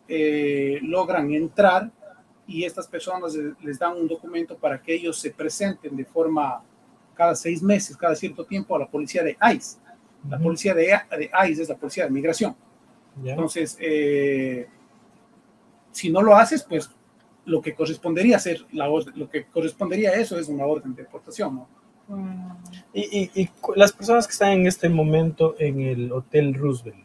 [0.08, 1.90] eh, logran entrar
[2.46, 6.62] y estas personas le- les dan un documento para que ellos se presenten de forma
[7.14, 9.81] cada seis meses, cada cierto tiempo a la policía de ICE.
[10.28, 10.86] La policía de,
[11.18, 12.54] de ICE es la policía de migración.
[13.24, 14.68] Entonces, eh,
[15.90, 16.90] si no lo haces, pues
[17.44, 20.94] lo que correspondería a ser la orden- lo que correspondería a eso es una orden
[20.94, 21.68] de deportación, ¿no?
[22.92, 27.04] Y, y- las personas que están en este momento en el Hotel Roosevelt,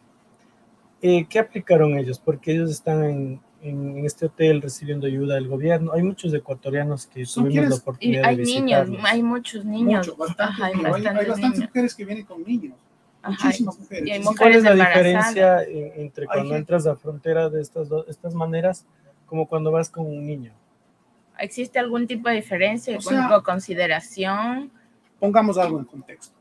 [1.02, 2.18] eh, ¿qué aplicaron ellos?
[2.18, 5.92] Porque ellos están en, en este hotel recibiendo ayuda del gobierno.
[5.92, 9.00] Hay muchos ecuatorianos que Son tuvimos la oportunidad hay de niños, visitarlos.
[9.04, 10.06] hay muchos niños.
[10.06, 10.42] Mucho, bastante.
[10.42, 10.86] Ajá, hay niños.
[10.86, 11.70] hay, hay bastantes bastantes niños.
[11.70, 12.74] mujeres que vienen con niños,
[13.22, 14.06] Ajá, mujeres.
[14.06, 17.48] y hay Sí, ¿Cuál mujeres es la diferencia en- entre cuando gente- entras a frontera
[17.50, 18.86] de estas, do- estas maneras
[19.26, 20.52] como cuando vas con un niño?
[21.38, 24.70] ¿Existe algún tipo de diferencia O o sea- consideración?
[25.20, 26.34] Pongamos algo en contexto.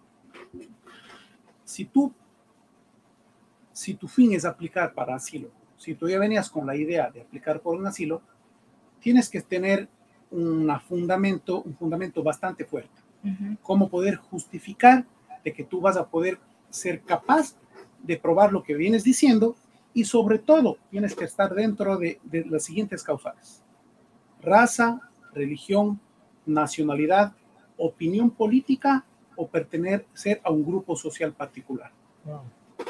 [1.64, 2.14] Si tú,
[3.74, 7.22] si tu fin es aplicar para asilo, si tú ya venías con la idea de
[7.22, 8.22] aplicar por un asilo,
[9.00, 9.88] tienes que tener
[10.32, 13.02] una fundamento, un fundamento bastante fuerte.
[13.24, 13.58] Ujú.
[13.64, 15.04] cómo poder justificar
[15.44, 16.38] de que tú vas a poder
[16.70, 17.56] ser capaz
[18.04, 19.56] de probar lo que vienes diciendo
[19.94, 23.64] y sobre todo tienes que estar dentro de, de las siguientes causales.
[24.42, 25.02] Raza,
[25.34, 26.00] religión,
[26.46, 27.34] nacionalidad,
[27.78, 29.06] opinión política
[29.36, 31.92] o pertenecer a un grupo social particular.
[32.26, 32.42] Wow.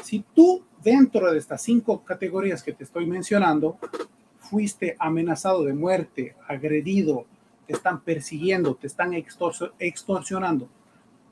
[0.02, 3.78] Si tú dentro de estas cinco categorías que te estoy mencionando,
[4.38, 7.26] fuiste amenazado de muerte, agredido,
[7.66, 10.68] te están persiguiendo, te están extorsionando,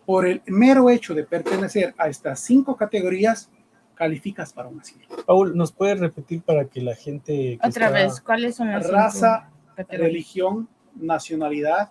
[0.07, 3.51] por el mero hecho de pertenecer a estas cinco categorías,
[3.95, 5.05] calificas para un asilo.
[5.27, 7.59] Paul, ¿nos puedes repetir para que la gente...
[7.61, 11.91] que Otra vez, ¿cuáles son las Raza, cinco religión, nacionalidad,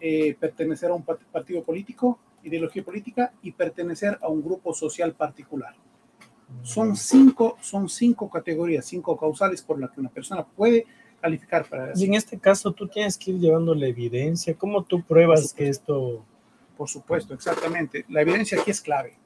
[0.00, 5.12] eh, pertenecer a un part- partido político, ideología política y pertenecer a un grupo social
[5.12, 5.74] particular.
[6.62, 10.86] Son cinco, son cinco categorías, cinco causales por las que una persona puede
[11.20, 14.54] calificar para Y en este caso tú tienes que ir llevando la evidencia.
[14.54, 16.24] ¿Cómo tú pruebas que esto...
[16.76, 18.04] Por supuesto, exactamente.
[18.08, 19.16] La evidencia aquí es clave.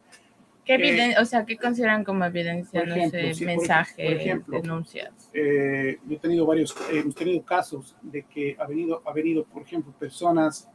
[0.64, 2.80] ¿Qué eh, o sea, ¿qué consideran como evidencia?
[2.80, 5.30] por no ejemplo, sé, sí, mensajes, por ejemplo, denuncias.
[5.32, 9.44] Eh, yo he tenido varios, eh, hemos tenido casos de que ha venido, ha venido,
[9.44, 10.68] por ejemplo, personas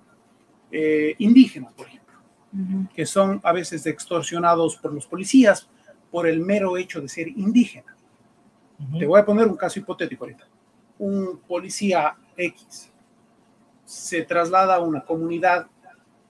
[0.71, 2.05] eh, indígenas, por ejemplo.
[2.53, 2.87] Ujú.
[2.93, 5.67] que son a veces extorsionados por los policías
[6.09, 7.97] por el mero hecho de ser indígena.
[8.79, 8.99] Ujú.
[8.99, 10.47] Te voy a poner un caso hipotético ahorita.
[10.99, 12.93] Un policía X
[13.83, 15.67] se traslada a una comunidad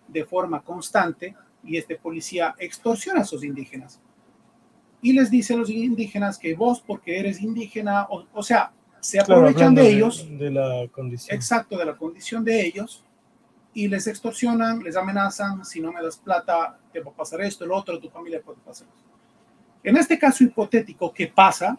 [0.08, 4.00] de forma constante y este policía extorsiona a esos indígenas
[5.02, 9.20] y les dice a los indígenas que vos porque eres indígena, o, o sea, se
[9.20, 11.36] Claro, aprovechan hablando de ellos De la condición.
[11.36, 13.04] exacto de la condición de ellos
[13.74, 17.66] y les extorsionan, les amenazan, si no me das plata, te va a pasar esto,
[17.66, 19.10] el otro, tu familia puede pasar esto.
[19.84, 21.78] En este caso hipotético que pasa,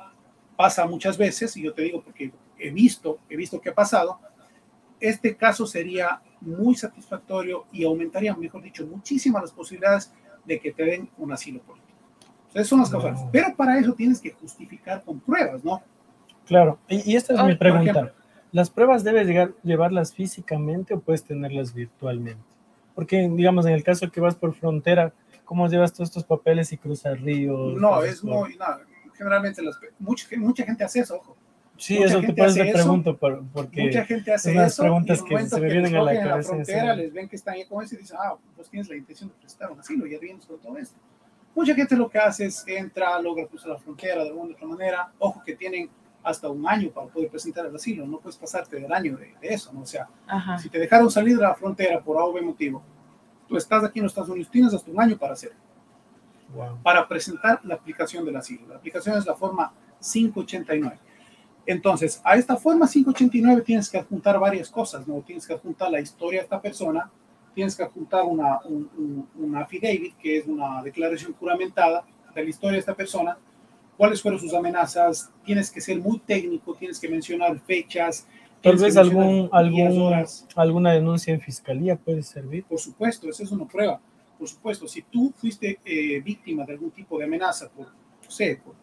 [0.54, 4.20] pasa muchas veces, y yo te digo porque he visto, he visto que ha pasado,
[5.00, 10.12] este caso sería muy satisfactorio y aumentaría, mejor dicho, muchísimas las posibilidades
[10.44, 11.98] de que te den un asilo político.
[12.48, 13.20] Entonces son las causales.
[13.20, 13.30] No.
[13.32, 15.82] Pero para eso tienes que justificar con pruebas, ¿no?
[16.46, 17.90] Claro, y, y esta es mi pregunta.
[17.90, 18.12] ejemplo.
[18.52, 22.42] ¿Las pruebas debes llegar, llevarlas físicamente o puedes tenerlas virtualmente?
[22.94, 25.12] Porque, digamos, en el caso que vas por frontera,
[25.44, 27.74] ¿cómo llevas todos estos papeles y cruzas ríos?
[27.78, 28.64] No, es por- muy, no,
[29.14, 31.36] generalmente las, mucha, mucha gente hace eso, ojo.
[31.78, 34.72] Sí, mucha eso te gente puedes hace te pregunto, por- porque Mucha gente hace unas
[34.72, 36.96] eso preguntas y que se me vienen a la en la cabeza en ese frontera,
[36.96, 39.34] les ven que están ahí con eso y dicen, ah, vos tienes la intención de
[39.36, 40.96] prestar un asilo, ya vienes con todo esto.
[41.54, 44.66] Mucha gente lo que hace es entra, logra cruzar la frontera de alguna u otra
[44.66, 45.12] manera.
[45.18, 45.88] Ojo que tienen
[46.22, 49.48] hasta un año para poder presentar el asilo, no puedes pasarte del año de, de
[49.48, 49.80] eso, ¿no?
[49.82, 50.58] O sea, Ajá.
[50.58, 52.82] si te dejaron salir de la frontera por A o B motivo,
[53.48, 55.56] tú estás aquí en los Estados Unidos, tienes hasta un año para hacerlo
[56.54, 56.78] Wow.
[56.82, 58.66] para presentar la aplicación del asilo.
[58.68, 60.98] La aplicación es la forma 589.
[61.66, 65.20] Entonces, a esta forma 589 tienes que adjuntar varias cosas, ¿no?
[65.22, 67.10] Tienes que adjuntar la historia de esta persona,
[67.54, 72.04] tienes que adjuntar una, un, un- una affidavit, que es una declaración juramentada
[72.34, 73.36] de la historia de esta persona,
[73.96, 78.26] cuáles fueron sus amenazas, tienes que ser muy técnico, tienes que mencionar fechas.
[78.62, 80.46] Tal vez algún, algún, horas.
[80.54, 82.64] alguna denuncia en fiscalía puede servir.
[82.64, 84.00] Por supuesto, esa es una prueba.
[84.38, 88.60] Por supuesto, si tú fuiste eh, víctima de algún tipo de amenaza, por, no sé,
[88.62, 88.74] por,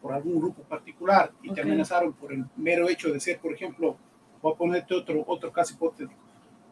[0.00, 1.66] por algún grupo particular y te Ok.
[1.66, 3.96] amenazaron por el mero hecho de ser, por ejemplo,
[4.40, 6.20] voy a ponerte otro, otro caso hipotético,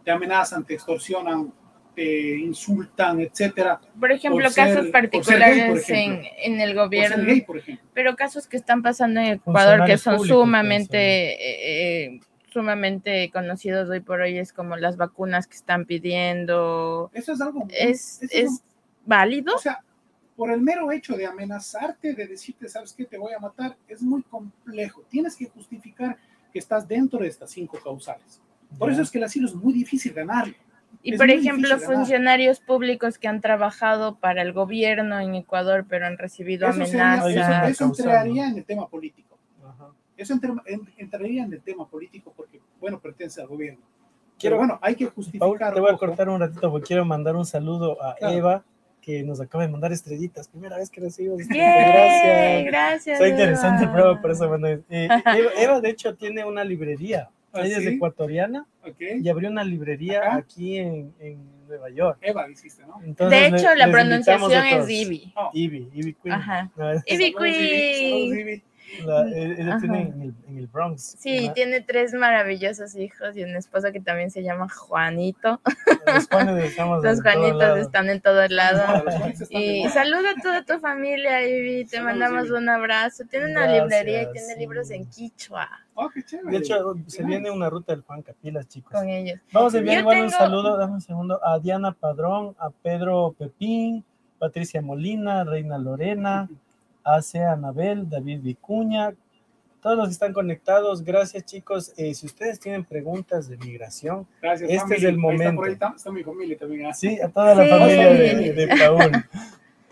[0.05, 1.53] te amenazan, te extorsionan,
[1.95, 6.29] te insultan, etcétera, Por ejemplo, Por casos ser gay, particulares por en, ejemplo.
[6.45, 7.61] en el por gobierno, gay, por
[7.93, 11.03] pero casos que están pasando en Ecuador que son públicos, sumamente, pueden
[11.41, 12.21] eh, eh,
[12.53, 17.11] sumamente conocidos hoy por hoy, es como las vacunas que están pidiendo.
[17.13, 17.67] Eso es algo...
[17.71, 18.63] ¿Es, eso es
[19.05, 19.55] válido?
[19.55, 19.81] O sea,
[20.39, 23.05] por el mero hecho de amenazarte, de decirte, ¿sabes qué?
[23.05, 25.03] Te voy a matar, es muy complejo.
[25.11, 26.17] Tienes que justificar
[26.53, 28.41] que estás dentro de estas cinco causales.
[28.79, 30.55] Por eso es que el asilo es muy difícil ganarlo.
[31.03, 36.07] Y es por ejemplo, funcionarios públicos que han trabajado para el gobierno en Ecuador, pero
[36.07, 37.31] han recibido Eso, sería- amenazas.
[37.33, 37.71] eso- Amenazas.
[37.73, 39.37] eso entraría en el tema político.
[39.67, 39.89] Ajá.
[40.17, 43.81] Eso entra- en- entraría en el tema político porque, bueno, pertenece al gobierno.
[44.39, 45.75] Quiero- Pero bueno, hay que Paul, justificar.
[45.75, 48.35] te voy a cortar un ratito porque quiero mandar un saludo a Claro.
[48.37, 48.65] Eva,
[49.09, 50.49] que nos acaba de mandar estrellitas.
[50.49, 51.67] Primera vez que recibo estrellitas.
[51.67, 52.65] ¡Yay!
[52.65, 52.65] Gracias.
[52.67, 53.15] Gracias.
[53.21, 53.93] Está interesante Eva.
[53.95, 57.31] programa, por eso bueno, eh, Eva, Eva, de hecho, tiene una librería.
[57.55, 57.89] ¿Ah, Ella es sí?
[57.95, 59.01] ecuatoriana ok.
[59.23, 60.37] y abrió una librería Ajá.
[60.37, 62.19] aquí en, en Nueva York.
[62.21, 63.01] Eva dijiste, ¿no?
[63.03, 64.91] Entonces, De le- hecho, la les invitamos pronunciación a es.
[64.91, 65.33] Ivy.
[65.35, 66.35] Oh, Ivy, Ivy Queen.
[66.35, 66.71] Ajá.
[66.77, 68.39] No, es- Ivy Queen.
[68.39, 68.63] Ivy.
[69.05, 69.79] La- ella Ajá.
[69.81, 71.17] tiene en el, en el Bronx.
[71.19, 75.61] Sí, tiene tres maravillosos hijos y un esposo que también se llama Juanito.
[76.07, 77.77] Los Juanes estamos Los en todo Juanitos lado.
[77.77, 79.05] están en todos lados.
[79.51, 81.85] Y saluda a toda tu familia, Ivy.
[81.87, 82.57] Te mandamos Ivy.
[82.57, 83.25] un abrazo.
[83.31, 84.59] Tiene una Gracias, librería y tiene sí.
[84.61, 85.69] libros en quichua
[86.01, 86.51] Oh, qué chévere.
[86.51, 88.93] De hecho, se viene una ruta del Juan Capilas, chicos.
[88.93, 89.41] con ellos.
[89.53, 93.35] Vamos a enviar igual un tengo- saludo, dame un segundo, a Diana Padrón, a Pedro
[93.37, 94.05] Pepín,
[94.39, 96.49] Patricia Molina, Reina Lorena,
[97.17, 97.43] a C.
[97.45, 99.13] Anabel, David Vicuña,
[99.81, 101.93] todos los que están conectados, gracias chicos.
[101.97, 105.63] Eh, si ustedes tienen preguntas de migración, Gracias, este es el Ahí está, por momento.
[105.65, 106.87] ahí está, está mi familia también.
[106.87, 106.95] ¿ah?
[106.95, 107.71] sí, a toda la Sí.
[107.71, 109.25] familia de, de Paul.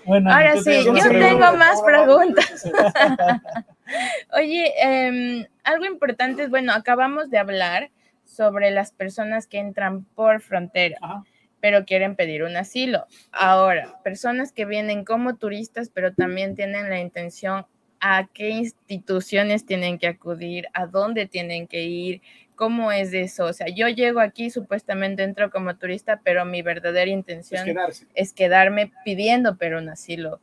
[0.04, 1.52] Bueno, Ahora sí, yo tengo pregunta.
[1.54, 2.64] más preguntas.
[4.36, 7.90] Oye, em, algo importante es, bueno, acabamos de hablar
[8.24, 11.24] sobre las personas que entran por frontera, Ajá.
[11.61, 13.07] Pero quieren pedir un asilo.
[13.32, 17.66] Ahora, personas que vienen como turistas, pero también tienen la intención
[18.00, 22.20] a qué instituciones tienen que acudir, a dónde tienen que ir,
[22.54, 23.46] cómo es eso.
[23.46, 27.66] O sea, yo llego aquí, supuestamente entro como turista, pero mi verdadera intención
[28.14, 30.40] es quedarme pidiendo pero un asilo.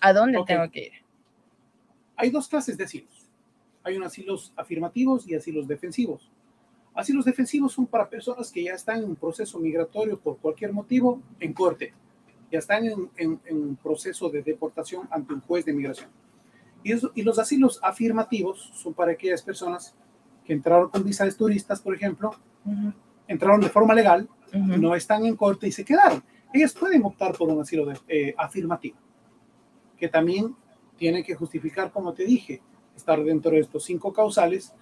[0.00, 0.92] ¿A dónde tengo que ir?
[2.16, 3.28] Hay dos clases de asilos.
[3.82, 6.30] Hay un asilos afirmativos y asilos defensivos.
[6.94, 11.20] Asilos defensivos son para personas que ya están en un proceso migratorio por cualquier motivo
[11.40, 11.94] en corte.
[12.50, 16.10] Ya están en, en- en un proceso de deportación ante un juez de migración.
[16.82, 19.94] Y, eso- y los asilos afirmativos son para aquellas personas
[20.44, 22.32] que entraron con visa de turistas, por ejemplo,
[23.26, 26.22] entraron de forma legal, no están en corte y se quedaron.
[26.52, 28.98] Ellas pueden optar por un asilo de- eh, afirmativo,
[29.96, 30.54] que también
[30.98, 32.60] tienen que justificar, como te dije,
[32.94, 34.74] estar dentro de estos cinco causales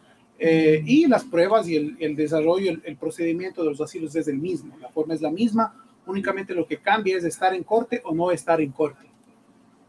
[0.43, 4.27] eh, y las pruebas y el, el desarrollo, el, el procedimiento de los asilos es
[4.27, 4.77] el mismo.
[4.81, 5.75] La forma es la misma,
[6.07, 9.05] únicamente lo que cambia es estar en corte o no estar en corte.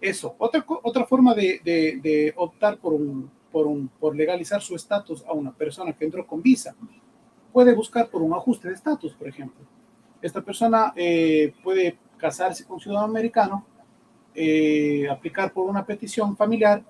[0.02, 0.36] Eso.
[0.38, 5.24] Otra, otra forma de, de- de optar por, un, por, un, por legalizar su estatus
[5.26, 6.76] a una persona que entró con visa
[7.54, 9.64] puede buscar por un ajuste de estatus, por ejemplo.
[10.22, 13.66] Esta persona eh, puede casarse con un ciudadano americano,
[14.34, 16.84] eh, aplicar por una petición familiar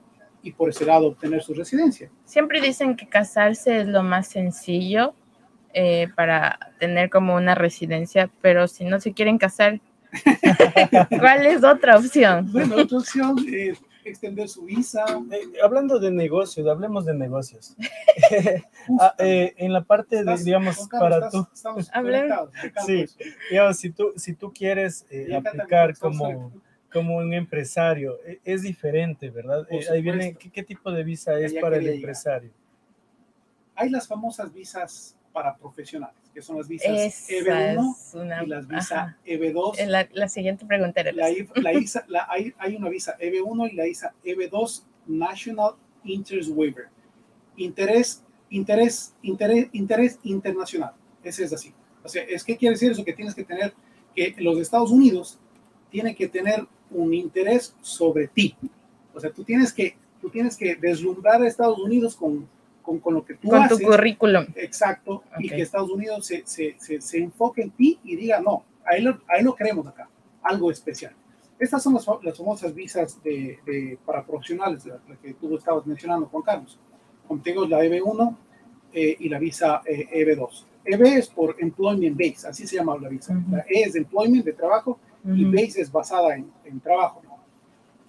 [0.44, 2.10] y por ese lado obtener su residencia.
[2.26, 5.14] Siempre dicen que casarse es lo más sencillo
[5.74, 9.80] eh, para tener como una residencia, pero si no se quieren casar,
[11.20, 12.52] ¿cuál es otra opción?
[12.52, 15.06] Bueno, otra opción es extender su visa.
[15.32, 17.76] Eh, hablando de negocios, hablemos de negocios.
[19.00, 21.92] Ah, eh, en la parte de, Estás- digamos, Carlos, para estás- tú, Estamos
[22.86, 23.06] Sí.
[23.52, 26.52] digamos, si tú, si tú quieres eh, aplicar como.
[26.92, 29.66] Como un empresario, eh, es diferente, ¿verdad?
[29.70, 30.36] Eh, ahí viene.
[30.36, 31.96] ¿qué, qué tipo de visa es Allá para el llegar.
[31.98, 32.52] empresario?
[33.76, 38.44] Hay las famosas visas para profesionales, que son las visas Esa EB1 es una...
[38.44, 39.18] y las visas ajá.
[39.26, 39.80] EB2.
[39.80, 43.72] Eh, La, la siguiente pregunta era La, la ISA, la- hay, hay una visa EB1
[43.72, 46.88] y la visa EB2 National Interest Waiver.
[47.58, 50.94] Interés, interés, interés, interés internacional.
[51.24, 51.74] Ese es así.
[52.04, 53.74] O sea, es que quiere decir eso que tienes que tener
[54.16, 55.40] que los Estados Unidos
[55.90, 58.56] tienen que tener un interés sobre ti.
[59.14, 62.48] O sea, tú tienes que tú tienes que deslumbrar a Estados Unidos con,
[62.84, 63.88] con, con lo que tú Con tu haces.
[63.88, 64.46] currículum.
[64.56, 65.56] Exacto, y Ok.
[65.56, 69.20] que Estados Unidos se, se, se, se enfoque en ti y diga, no, ahí lo,
[69.28, 70.08] ahí lo queremos acá,
[70.44, 71.14] algo especial.
[71.58, 75.86] Estas son las, las famosas visas de, de- para profesionales, la, la que tú estabas
[75.88, 76.78] mencionando, Juan Carlos.
[77.44, 78.36] Digo, la EB1
[78.94, 80.66] eh, y la visa eh, EB2.
[80.86, 83.34] EB es por Employment Base, así se llama la visa.
[83.34, 83.56] Ujú.
[83.56, 85.52] La E es de Employment, de trabajo, y Ujú.
[85.54, 87.22] base es basada en, en trabajo.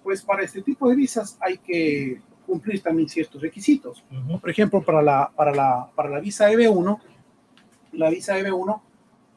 [0.03, 4.03] Pues para este tipo de visas hay que cumplir también ciertos requisitos.
[4.11, 4.39] Ujú.
[4.39, 6.99] Por ejemplo, para la, para la, para la visa EB1,
[7.93, 8.81] la visa EB1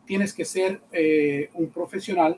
[0.07, 2.37] tienes que ser eh, un profesional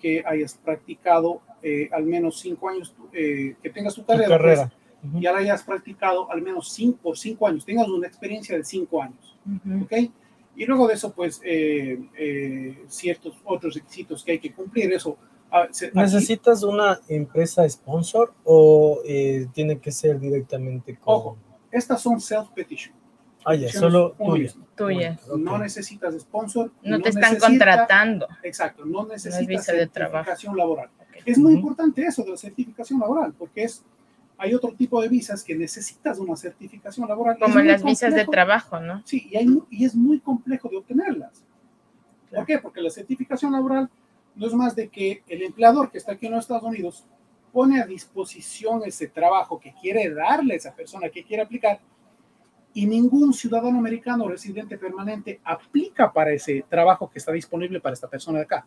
[0.00, 4.68] que hayas practicado eh, al menos cinco años, eh, que tengas tu Tu carrera, carrera.
[5.00, 5.18] pues, Ujú.
[5.20, 9.02] y ahora hayas practicado al menos cinco, por cinco años, tengas una experiencia de cinco
[9.02, 9.36] años.
[9.46, 9.84] Ujú.
[9.84, 9.92] ¿ok?
[10.54, 15.16] Y luego de eso, pues, eh, eh, ciertos otros requisitos que hay que cumplir, eso.
[15.50, 21.14] ah, aquí- ¿Necesitas una empresa sponsor o eh, tiene que ser directamente con...
[21.14, 21.38] Ojo.
[21.70, 22.94] estas son self-petition.
[23.44, 24.52] Ah, ya, solo tuya.
[24.76, 25.28] Tuyas.
[25.28, 25.38] Ok.
[25.38, 26.70] No necesitas sponsor.
[26.82, 28.28] No y te están necesita- contratando.
[28.44, 30.24] Exacto, no necesitas visa de trabajo.
[30.26, 30.90] certificación laboral.
[31.24, 31.60] Es muy Ujú.
[31.60, 33.84] importante eso de la certificación laboral, porque es
[34.42, 37.38] hay otro tipo de visas que necesitas una certificación laboral.
[37.38, 38.30] Como las visas de complejo.
[38.32, 39.02] trabajo, ¿no?
[39.04, 41.44] Sí, y, hay y es muy complejo de obtenerlas.
[42.28, 42.58] ¿Por qué?
[42.58, 43.88] Porque la certificación laboral
[44.34, 47.06] no es más de que el empleador que está aquí en los Estados Unidos
[47.52, 51.78] pone a disposición ese trabajo que quiere darle a esa persona que quiere aplicar
[52.74, 58.08] y ningún ciudadano americano residente permanente aplica para ese trabajo que está disponible para esta
[58.08, 58.66] persona de acá.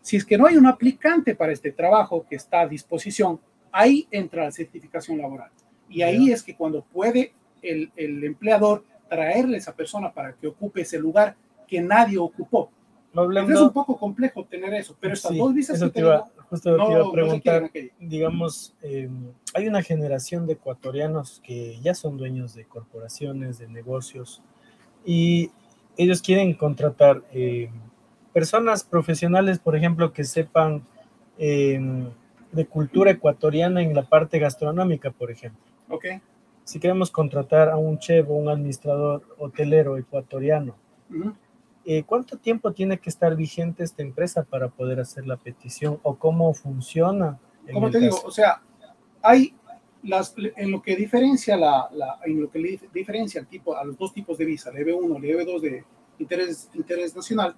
[0.00, 3.38] Si es que no hay un aplicante para este trabajo que está a disposición,
[3.76, 5.50] ahí entra la certificación laboral.
[5.88, 10.48] Y ahí es que cuando puede el, el empleador traerle a esa persona para que
[10.48, 11.36] ocupe ese lugar
[11.68, 12.70] que nadie ocupó.
[13.14, 16.00] Hablando, Es un poco complejo tener eso, pero estas Sí, dos visas eso que te
[16.00, 19.08] iba, justo no, te iba a preguntar, digamos, eh,
[19.54, 24.42] hay una generación de ecuatorianos que ya son dueños de corporaciones, de negocios,
[25.04, 25.50] y
[25.96, 27.70] ellos quieren contratar eh,
[28.34, 30.86] personas profesionales, por ejemplo, que sepan
[31.38, 31.80] eh,
[32.56, 35.60] de cultura ecuatoriana en la parte gastronómica, por ejemplo.
[35.88, 36.06] Ok,
[36.64, 40.74] Si queremos contratar a un chef o un administrador hotelero ecuatoriano,
[41.84, 46.16] eh, ¿cuánto tiempo tiene que estar vigente esta empresa para poder hacer la petición o
[46.16, 47.38] cómo funciona
[47.72, 48.60] como te digo, o sea,
[49.22, 49.54] hay
[50.02, 53.96] las, en lo que diferencia la, la- en lo que diferencia el tipo, a los
[53.98, 55.84] dos tipos de visa, la EB1 y la EB2 de
[56.18, 57.54] interés, interés nacional,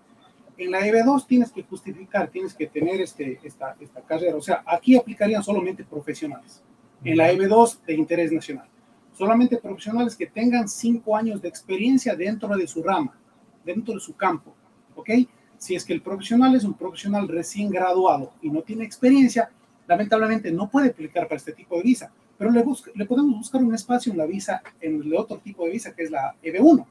[0.58, 4.62] en la EB2 tienes que justificar, tienes que tener este, esta, esta carrera, o sea,
[4.66, 6.62] aquí aplicarían solamente profesionales,
[7.04, 8.66] en la EB2 de interés nacional,
[9.12, 13.16] solamente profesionales que tengan cinco años de experiencia dentro de su rama,
[13.64, 14.52] dentro de su campo,
[14.96, 15.10] ¿ok?
[15.56, 19.50] Si es que el profesional es un profesional recién graduado y no tiene experiencia,
[19.86, 23.62] lamentablemente no puede aplicar para este tipo de visa, pero le, busca- le podemos buscar
[23.62, 26.84] un espacio en la visa, en el otro tipo de visa que es la EB1,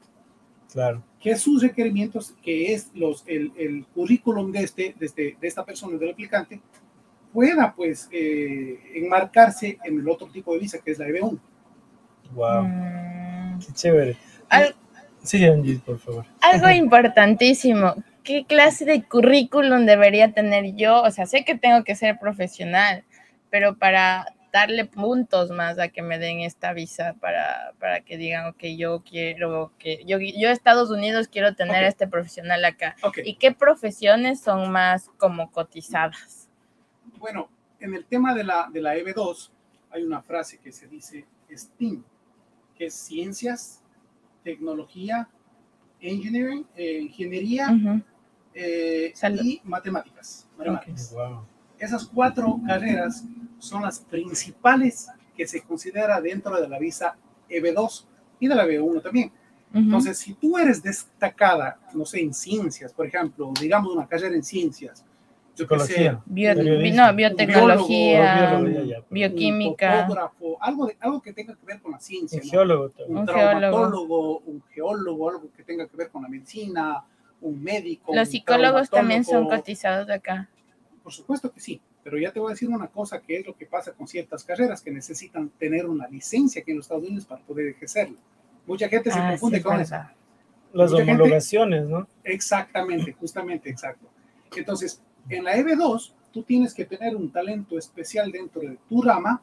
[0.72, 1.02] Claro.
[1.20, 5.48] que es sus requerimientos, que es los, el, el currículum de, este, de, este- de
[5.48, 6.60] esta persona, del aplicante,
[7.32, 11.38] pueda pues eh, enmarcarse en el otro tipo de visa que es la EB1.
[12.32, 12.62] Wow.
[12.64, 14.16] Mm, Qué chévere.
[14.48, 14.74] al-
[15.22, 16.24] Sí, Angie, por favor.
[16.40, 17.94] algo importantísimo.
[18.22, 21.02] ¿Qué clase de currículum debería tener yo?
[21.02, 23.04] O sea, sé que tengo que ser profesional,
[23.50, 28.46] pero para darle puntos más a que me den esta visa, para, para que digan,
[28.46, 32.96] ok, yo quiero que, yo, yo Estados Unidos quiero tener este profesional acá.
[33.02, 36.48] Ok, ¿Y qué profesiones son más como cotizadas?
[37.18, 37.48] bueno,
[37.80, 39.50] en el tema de la, de la EB2
[39.90, 42.04] hay una frase que se dice STEAM,
[42.76, 43.82] que es ciencias,
[44.44, 45.28] tecnología,
[46.00, 47.68] engineering, eh, ingeniería
[48.54, 50.48] eh, y matemáticas.
[50.56, 51.12] matemáticas.
[51.12, 51.44] Wow.
[51.78, 53.24] Esas cuatro carreras
[53.58, 57.16] son las principales que se considera dentro de la visa
[57.48, 58.04] EB2
[58.40, 59.28] y de la EB1 también.
[59.70, 59.78] Ujú.
[59.78, 64.42] Entonces, si tú eres destacada, no sé, en ciencias, por ejemplo, digamos una carrera en
[64.42, 65.04] ciencias,
[65.54, 66.20] yo sé, Psicología.
[66.26, 66.54] Bio-
[66.94, 68.98] no, biotecnología, biólogo, ya.
[69.10, 69.92] bioquímica.
[69.94, 72.50] un fotógrafo, algo, de, algo que tenga que ver con la ciencia, Un ¿no?
[72.50, 73.26] geólogo un Un geólogo.
[73.26, 77.04] traumatólogo, un geólogo, algo que tenga que ver con la medicina,
[77.40, 78.14] un médico.
[78.14, 80.48] Los un psicólogos también son cotizados acá.
[81.08, 83.56] Por supuesto que sí, pero ya te voy a decir una cosa que es lo
[83.56, 87.24] que pasa con ciertas carreras que necesitan tener una licencia aquí en los Estados Unidos
[87.24, 88.18] para poder ejercerlo.
[88.66, 89.94] Mucha gente se Ah, confunde sí, con eso.
[90.74, 92.06] Las Mucha gente- homologaciones, ¿no?
[92.24, 94.06] Exactamente, justamente, exacto.
[94.54, 95.00] Entonces,
[95.30, 99.42] en la EB2, tú tienes que tener un talento especial dentro de tu rama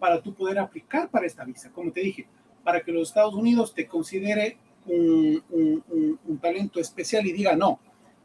[0.00, 1.70] para tú poder aplicar para esta visa.
[1.70, 2.26] Como te dije,
[2.64, 7.54] para que los Estados Unidos te considere un, un- un- un talento especial y diga,
[7.54, 7.78] no,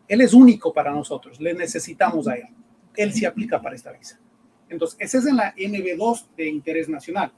[0.08, 2.48] él es único para nosotros, le necesitamos a él.
[2.96, 4.20] Él sí aplica para esa visa.
[4.70, 7.32] Entonces, ese es en la NB2 de interés nacional.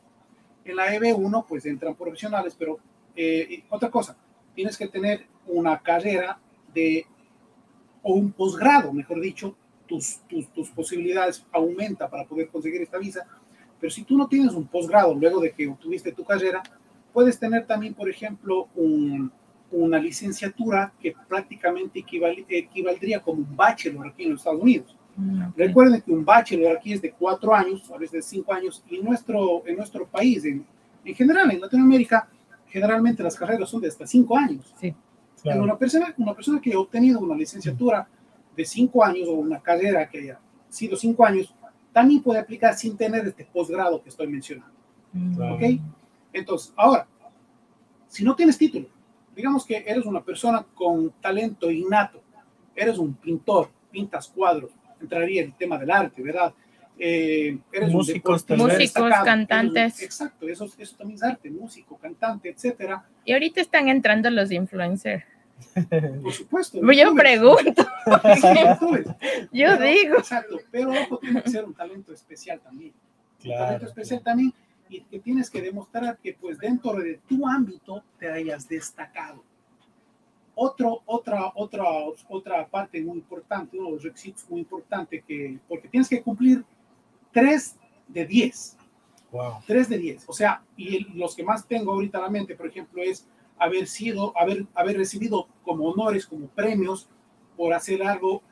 [0.65, 2.79] En la EB1, pues entran profesionales, pero
[3.15, 4.15] eh, otra cosa,
[4.55, 6.39] tienes que tener una carrera
[6.73, 7.05] de,
[8.01, 9.55] o un posgrado, mejor dicho,
[9.87, 10.21] tus,
[10.53, 13.25] tus, posibilidades aumenta para poder conseguir esta visa.
[13.79, 16.63] Pero si tú no tienes un posgrado luego de que obtuviste tu carrera,
[17.11, 19.31] puedes tener también, por ejemplo, un-
[19.71, 24.95] una licenciatura que prácticamente equival- equivaldría como un bachelor aquí en los Estados Unidos.
[25.15, 25.57] Mm, ok.
[25.57, 28.97] Recuerden que un bachelor aquí es de cuatro años, a veces de cinco años, y
[28.97, 30.65] en nuestro, en nuestro país, en,
[31.05, 32.27] en general, en Latinoamérica,
[32.67, 34.73] generalmente las carreras son de hasta cinco años.
[34.81, 34.95] En
[35.43, 35.63] Claro.
[35.63, 38.07] Una, persona, una persona que ha obtenido una licenciatura
[38.55, 40.39] de cinco años o una carrera que haya
[40.69, 41.53] sido cinco años,
[41.91, 44.73] también puede aplicar sin tener este posgrado que estoy mencionando.
[45.11, 45.35] Mm.
[45.35, 45.55] Claro.
[45.55, 45.61] ¿Ok?
[46.31, 47.05] Entonces, ahora,
[48.07, 48.87] si no tienes título,
[49.35, 52.21] digamos que eres una persona con talento innato,
[52.73, 54.71] eres un pintor, pintas cuadros,
[55.03, 56.53] entraría el tema del arte, ¿verdad?
[56.97, 58.43] Eh, eres Músicos,
[59.23, 60.01] cantantes.
[60.01, 63.03] exacto, eso, eso también es arte, músico, cantante, etcétera.
[63.25, 65.23] Y ahorita están entrando los influencers.
[66.21, 66.79] Por supuesto.
[66.81, 67.15] Yo youtubers.
[67.23, 67.87] pregunto,
[69.51, 70.17] yo Pero- digo.
[70.17, 72.93] Exacto, pero ojo, tiene que ser un talento especial también.
[72.93, 73.85] un talento Claro.
[73.87, 74.53] especial también
[74.89, 79.43] y que tienes que demostrar que pues dentro de tu ámbito te hayas destacado.
[80.55, 81.83] Otro, otra, otra,
[82.29, 86.63] otra parte muy importante, uno de los requisitos muy importante que, porque tienes que cumplir
[87.31, 87.75] 3
[88.07, 88.77] de 10,
[89.31, 89.53] Wow.
[89.65, 92.55] 3 de 10, o sea, y el- los que más tengo ahorita a la mente,
[92.55, 93.27] por ejemplo, es
[93.57, 97.09] haber sido, haber, haber recibido como honores, como premios
[97.57, 98.43] por hacer algo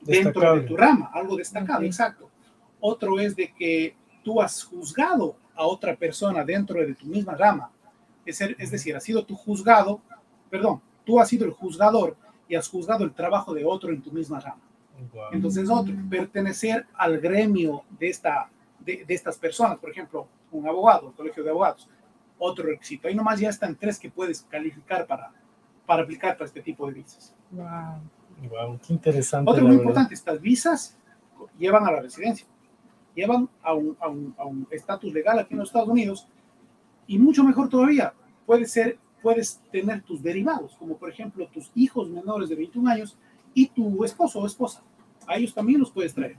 [0.00, 0.62] dentro Destacable.
[0.62, 2.28] de tu rama, algo destacado, exacto.
[2.80, 3.94] Otro es de que
[4.24, 7.70] tú has juzgado a otra persona dentro de tu misma rama.
[8.24, 10.00] Es, es decir, has sido tu juzgado,
[10.50, 12.16] perdón, tú has sido el juzgador
[12.48, 14.60] y has juzgado el trabajo de otro en tu misma rama.
[15.14, 15.22] Wow.
[15.32, 18.50] Entonces, otro, pertenecer al gremio de, esta,
[18.80, 21.88] de, de estas personas, por ejemplo, un abogado, el colegio de abogados,
[22.38, 23.08] otro requisito.
[23.08, 25.32] Ahí nomás ya están tres que puedes calificar para,
[25.86, 27.34] para aplicar para este tipo de visas.
[27.50, 28.00] Wow.
[28.50, 29.50] Wow, qué interesante.
[29.50, 29.82] Otro muy verdad.
[29.82, 30.98] importante, estas visas
[31.58, 32.46] llevan a la residencia,
[33.14, 36.28] llevan a un a un- a un estatus legal aquí en los Estados Unidos
[37.06, 38.12] y mucho mejor todavía,
[38.44, 43.16] puede ser, puedes tener tus derivados, como por ejemplo tus hijos menores de 21 años
[43.54, 44.82] y tu esposo o esposa.
[45.26, 46.36] A ellos también los puedes traer.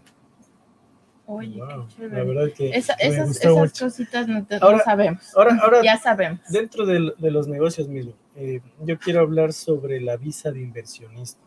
[1.29, 2.17] Oye, Wow, qué chévere.
[2.17, 5.35] La verdad que Esa- esas esas cositas no, te- no Ahora- sabemos.
[5.35, 6.39] Ahora, ahora ya sabemos.
[6.49, 11.41] dentro del- de, los negocios, Milo, eh, yo quiero hablar sobre la visa de inversionista.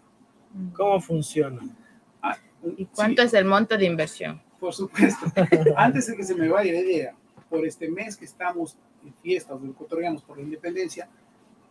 [0.74, 1.62] ¿Cómo funciona?
[2.76, 4.42] ¿Y cuánto Sí, es el monto de inversión?
[4.58, 5.24] Por supuesto.
[5.76, 7.14] Antes de que se me vaya la idea,
[7.48, 8.76] por este mes que estamos
[9.22, 11.09] fiestas de ecuatorianos por la independencia,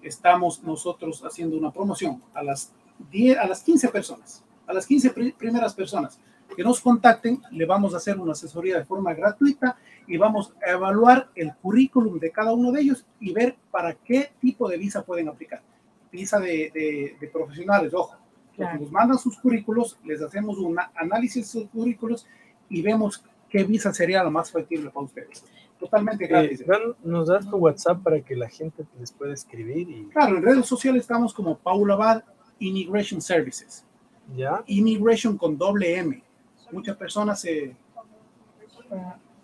[0.01, 2.71] estamos nosotros haciendo una promoción a las
[3.11, 6.19] 10, a las 15 personas, a las 15 pri- primeras personas
[6.55, 9.77] que nos contacten, le vamos a hacer una asesoría de forma gratuita
[10.07, 14.31] y vamos a evaluar el currículum de cada uno de ellos y ver para qué
[14.41, 15.61] tipo de visa pueden aplicar.
[16.11, 18.15] Visa de, de- de profesionales, ojo.
[18.55, 18.79] Claro.
[18.81, 22.25] Nos mandan sus currículos, les hacemos un análisis de sus currículos
[22.67, 25.45] y vemos qué visa sería la más factible para ustedes.
[25.79, 26.61] Totalmente gratis.
[26.61, 30.37] Eh, dan- nos das tu WhatsApp para que la gente les pueda escribir y Claro,
[30.37, 32.23] en redes sociales estamos como Paula Abad
[32.59, 33.85] Immigration Services.
[34.35, 34.61] ya.
[34.67, 36.21] Immigration con doble M.
[36.71, 37.75] Muchas personas se...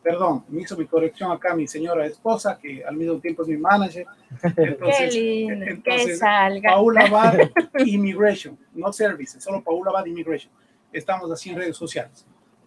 [0.04, 3.58] Perdón, me hizo mi corrección acá mi señora esposa, que al mismo tiempo es mi
[3.58, 4.06] manager.
[4.56, 6.70] Qué Entonces, lindo, que entonces, salga.
[6.74, 7.40] Paula Abad
[7.86, 10.52] Immigration, no Services, solo Paula Abad Immigration.
[10.94, 12.24] Estamos así en redes sociales.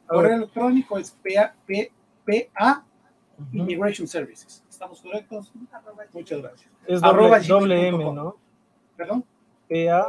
[0.07, 1.93] Correo electrónico es PA, P-
[2.27, 2.85] PA
[3.53, 4.64] Immigration Services.
[4.68, 5.53] ¿Estamos correctos?
[6.12, 6.70] Muchas gracias.
[6.86, 7.89] Es Arroba doble.
[7.89, 8.36] M, ¿no?
[8.97, 9.24] ¿Perdón?
[9.68, 10.07] PA,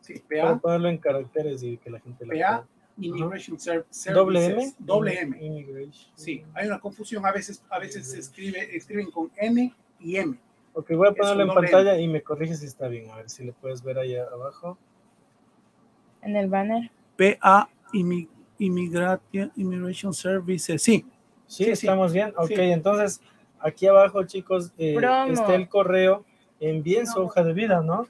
[0.00, 2.66] Sí, para PA, ponerlo en caracteres y que la gente la PA
[2.98, 4.14] Immigration Ser- Services.
[4.14, 4.74] Doble M.
[4.78, 5.38] Doble M.
[5.44, 6.12] Immigration.
[6.14, 7.24] Sí, hay una confusión.
[7.26, 10.38] A veces, a veces se escribe, escriben con N y M.
[10.74, 13.10] Ok, voy a ponerlo en pantalla y me corriges si está bien.
[13.10, 14.76] A ver si le puedes ver ahí abajo.
[16.22, 16.90] En el banner.
[17.16, 17.68] PA
[18.58, 20.82] Immigration Services.
[20.82, 21.04] Sí,
[21.46, 21.86] Sí, Sí, sí.
[21.86, 22.32] estamos bien.
[22.36, 22.54] Ok, Sí.
[22.56, 23.20] entonces
[23.60, 24.96] aquí abajo, chicos, eh,
[25.30, 26.24] está el correo.
[26.60, 28.06] Envíen su hoja de vida, ¿no?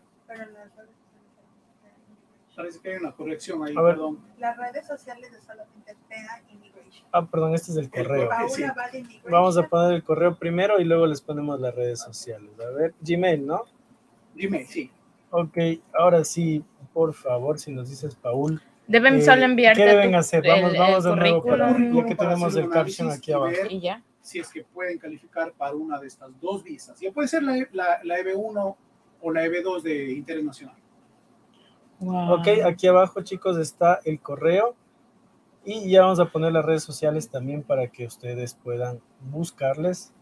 [2.57, 3.95] parece que hay una corrección ahí, A ver.
[3.97, 4.21] perdón.
[4.39, 7.05] Las redes sociales de solamente PEA Immigration.
[7.11, 8.31] Ah, perdón, este es el correo.
[8.49, 8.63] Sí.
[9.29, 12.51] Vamos a poner el correo primero y luego les ponemos las redes sociales.
[12.61, 13.65] A ver, Gmail, ¿no?
[14.37, 14.89] Gmail, sí.
[15.31, 15.59] Ok,
[15.99, 20.17] ahora sí, por favor, si nos dices, Paul, Deben Eh, solo enviarte ¿qué deben tu-
[20.19, 20.45] hacer?
[20.47, 21.75] Vamos- el- vamos el de nuevo para-
[22.07, 23.53] que tenemos el caption aquí abajo.
[23.71, 24.03] y ya.
[24.21, 26.99] si es que pueden calificar para una de estas dos visas.
[26.99, 28.77] Ya puede ser la, la, la EB1
[29.21, 30.77] o la EB2 de interés nacional.
[32.01, 32.35] Wow.
[32.35, 34.75] Ok, aquí abajo, chicos, está el correo.
[35.65, 40.13] Y ya vamos a poner las redes sociales también para que ustedes puedan buscarles.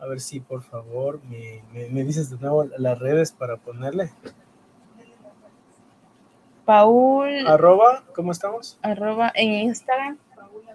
[0.00, 4.10] A ver si, por favor, me, me- me dices de nuevo las redes para ponerle.
[6.64, 8.78] Paul, Arroba, ¿cómo estamos?
[8.82, 10.18] arroba en Instagram.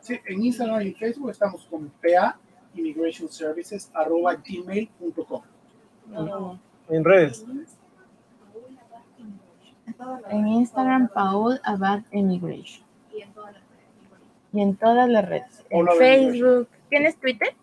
[0.01, 2.37] Sí, en Instagram y Facebook estamos como PA
[2.75, 5.41] Immigration Services arroba gmail.com.
[6.89, 7.45] En redes.
[10.29, 12.85] En Instagram, Paul Abad Immigration.
[13.13, 14.45] y en todas las redes.
[14.53, 15.65] Y en todas las redes.
[15.69, 16.67] En Facebook.
[16.89, 17.55] ¿Tienes Twitter?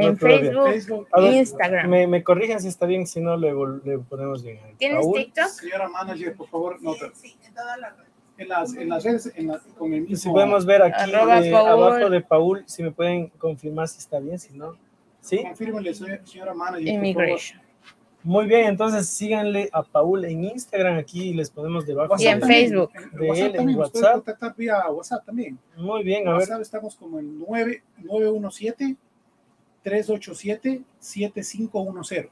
[0.00, 0.16] En No.
[0.18, 1.90] Facebook, Facebook, ver, Instagram.
[1.90, 4.60] Me, me corrigen si está bien, si no, luego le ponemos bien.
[4.78, 5.46] ¿Tienes Paul, TikTok?
[5.48, 7.10] señora manager, por favor, nota.
[7.14, 8.08] Sí, en todas las redes.
[8.38, 10.16] En las, en las redes, en la- con el Y mismo.
[10.16, 14.20] si podemos ver aquí Arroba eh, abajo de Paul, si me pueden confirmar si está
[14.20, 14.76] bien, si no.
[15.20, 15.42] ¿Sí?
[15.42, 16.86] Confírmenle, señora manager.
[16.86, 17.60] Immigration.
[18.22, 22.14] Muy bien, entonces síganle a Paul en Instagram, aquí les ponemos debajo.
[22.18, 22.92] Y en Facebook.
[22.92, 24.12] De WhatsApp él, en WhatsApp.
[24.12, 25.58] contactar vía WhatsApp también.
[25.76, 27.82] Muy bien, a En ver, WhatsApp estamos como en 9,
[29.84, 32.28] 917-387-7510.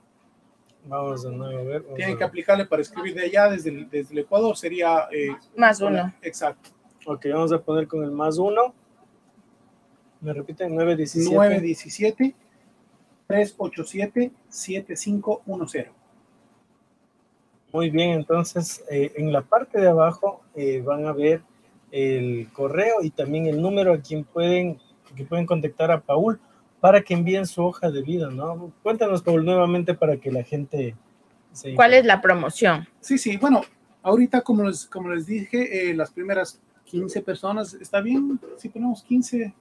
[0.86, 1.82] vamos de nuevo a ver.
[1.82, 4.56] vamos Tienen a que aplicarle para escribir de allá desde el, desde el Ecuador.
[4.56, 5.08] Sería.
[5.12, 6.12] eh, Más uno.
[6.22, 6.70] Exacto.
[7.06, 8.74] Ok, vamos a poner con el más uno.
[10.20, 11.34] Me repiten, 917.
[11.36, 12.34] 917
[13.28, 15.88] 387 7510.
[17.72, 21.42] Muy bien, entonces eh, en la parte de abajo eh, van a ver
[21.90, 24.78] el correo y también el número a quien pueden,
[25.14, 26.40] que pueden contactar a Paul
[26.80, 28.72] para que envíen su hoja de vida, ¿no?
[28.82, 30.94] Cuéntanos, Paul, nuevamente para que la gente
[31.52, 32.86] se ¿Cuál es la promoción?
[33.00, 33.36] Sí, sí.
[33.38, 33.62] Bueno,
[34.02, 39.02] ahorita, como les, como les dije, eh, las primeras 15 personas, ¿está bien si ponemos
[39.02, 39.54] 15?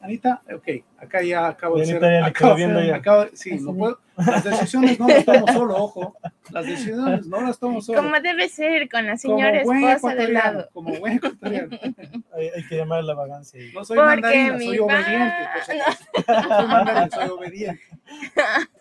[0.00, 0.68] Anita, ok,
[0.98, 2.96] acá ya acabo de le acabo- viendo ya.
[2.96, 6.16] acabo- sí, no puedo- las decisiones no las tomo solo, ojo.
[6.50, 8.02] Las decisiones no las tomo solo.
[8.02, 10.68] Como debe ser con la señora esposa de ecuatoriano, lado.
[10.72, 11.78] Como buen ecuatoriano.
[12.32, 13.60] Hay, hay que llamar la vagancia.
[13.74, 15.34] No soy Porque mandarina, soy obediente.
[15.34, 15.72] acaso.
[16.28, 17.82] No soy mandarina, soy obediente.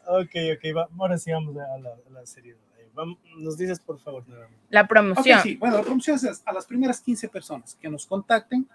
[0.07, 2.59] Ok, ok, va- ahora sí vamos a la, a la seriedad.
[2.79, 4.23] Eh, vam- nos dices, por favor.
[4.69, 5.41] La promoción.
[5.41, 5.55] sí.
[5.57, 8.67] Bueno, la promoción es a las primeras 15 personas que nos contacten,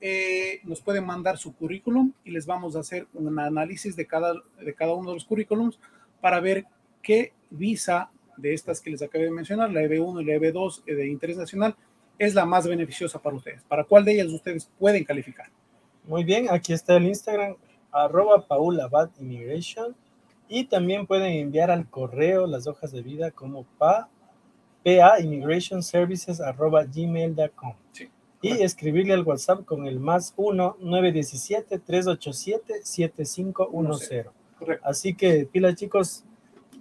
[0.00, 4.34] eh, nos pueden mandar su currículum y les vamos a hacer un análisis de cada,
[4.58, 5.78] de cada uno de los currículums
[6.20, 6.64] para ver
[7.02, 10.94] qué visa de estas que les acabé de mencionar, la EB1 y la EB2 eh,
[10.94, 11.76] de interés nacional,
[12.18, 13.62] es la más beneficiosa para ustedes?
[13.62, 15.48] ¿Para cuál de ellas ustedes pueden calificar?
[16.04, 17.56] Muy bien, aquí está el Instagram,
[17.92, 18.46] arroba.
[20.48, 24.08] Y también pueden enviar al correo las hojas de vida como pa,
[24.84, 27.74] pa immigration services arroba gmail.com.
[27.92, 28.10] Sí,
[28.42, 34.26] Y escribirle al WhatsApp con el más 1 917 387 7510.
[34.58, 34.86] Correcto.
[34.88, 36.24] Así que, pila chicos,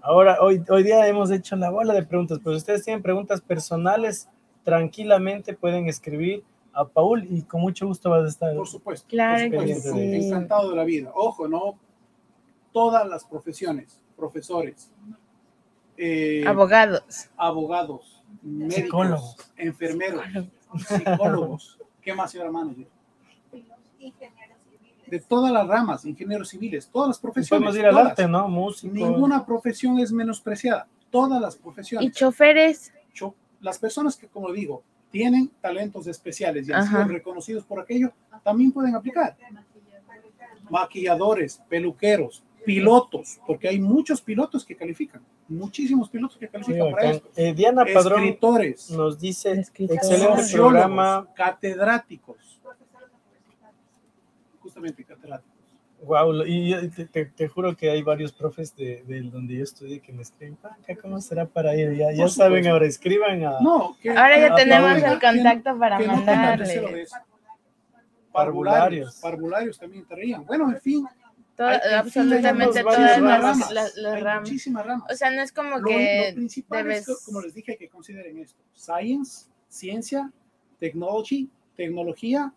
[0.01, 3.41] ahora, hoy, hoy día hemos hecho la bola de preguntas, pero si ustedes tienen preguntas
[3.41, 4.29] personales,
[4.63, 8.55] tranquilamente pueden escribir a Paul y con mucho gusto vas a estar.
[8.55, 9.07] Por supuesto.
[9.09, 9.97] Claro por que supuesto.
[9.99, 10.25] sí.
[10.27, 11.11] Encantado de la vida.
[11.13, 11.77] Ojo, no
[12.71, 14.91] todas las profesiones, profesores,
[15.97, 17.29] eh, Abogados.
[17.35, 19.35] abogados, médicos, Psicólogos.
[19.57, 20.53] enfermeros, psicólogos.
[22.01, 22.49] ¿Qué más, señora?
[23.99, 25.09] Ingenieros civiles.
[25.09, 27.49] De todas las ramas, ingenieros civiles, todas las profesiones.
[27.65, 28.07] Podemos ir al todas.
[28.11, 28.47] arte, ¿no?
[28.47, 28.93] Músico.
[28.93, 30.87] Ninguna profesión es menospreciada.
[31.09, 32.13] Todas las Y profesiones.
[32.15, 32.93] choferes.
[33.13, 38.11] Cho- Las personas que, como digo, tienen talentos especiales y han sido reconocidos por aquello,
[38.43, 39.35] también pueden aplicar.
[40.69, 47.11] Maquilladores, peluqueros, pilotos, porque hay muchos pilotos que califican, muchísimos pilotos que Sí, califican para
[47.11, 47.29] esto.
[47.35, 51.27] Eh, Diana Padrón Escritores, nos dice, excelente programa.
[51.35, 52.59] catedráticos,
[54.61, 55.53] justamente catedráticos.
[56.01, 59.63] Wow, y yo te, te- te juro que hay varios profes de, de donde yo
[59.63, 61.93] estudié que me escriben, "Panca, ¿cómo será para ir?
[61.93, 65.97] Ya, ya saben, ahora escriban a No, que, Ahora ya Ah, tenemos el contacto para
[65.97, 67.01] que no tengan recelo de mandarle.
[67.01, 67.15] eso.
[68.31, 68.31] Parvularios.
[68.31, 70.45] Parvularios, parvularios también entrarían.
[70.45, 71.05] Bueno, en fin,
[71.59, 73.71] Toda- absolutamente todas las, ramas.
[73.73, 74.41] las- las hay ramas.
[74.49, 75.11] muchísimas ramas.
[75.11, 77.75] O sea, no es como Lo, que lo principal debes- es, que, como les dije,
[77.75, 78.61] que consideren esto.
[78.73, 80.31] Science, ciencia,
[80.79, 82.53] technology, tecnología,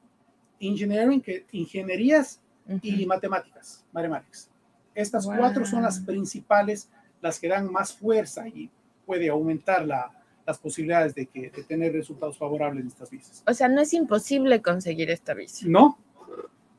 [0.60, 2.40] engineering, que, ingenierías
[2.80, 3.08] y Ujú.
[3.08, 4.48] matemáticas, mathematics.
[4.94, 5.36] Estas Wow.
[5.38, 6.88] cuatro son las principales,
[7.20, 8.70] las que dan más fuerza y
[9.04, 10.12] puede aumentar la-
[10.46, 13.42] las posibilidades de, que, de tener resultados favorables en estas visas.
[13.48, 15.66] O sea, no es imposible conseguir esta visa.
[15.68, 15.98] No,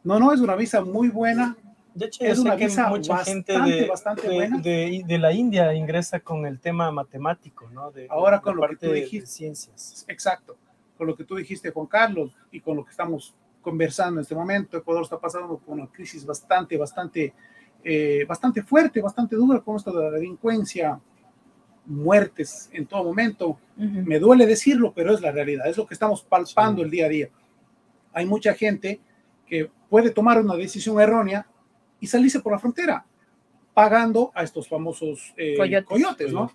[0.06, 1.58] no, no, es una visa muy buena.
[1.96, 4.58] De hecho, Es yo una sé que visa mucha gente bastante, de, bastante de, buena.
[4.60, 7.92] de- de la India ingresa con el tema matemático, ¿no?
[7.92, 9.26] De, Ahora de con lo que parte tú de- dijiste.
[9.26, 10.06] de ciencias.
[10.08, 10.58] Exacto.
[10.98, 14.36] Con lo que tú dijiste, Juan Carlos, y con lo que estamos conversando en este
[14.36, 17.34] momento, Ecuador está pasando por una crisis bastante, bastante,
[17.84, 21.00] eh, bastante fuerte, bastante dura con esto de la delincuencia,
[21.86, 23.58] muertes en todo momento.
[23.76, 27.10] Me duele decirlo, pero es la realidad, es lo que estamos palpando el día a
[27.10, 27.30] día.
[28.14, 29.00] Hay mucha gente
[29.46, 31.46] que puede tomar una decisión errónea
[32.04, 33.06] y salirse por la frontera,
[33.74, 35.88] pagando a estos famosos eh, Coyotes.
[35.88, 36.52] coyotes, ¿no?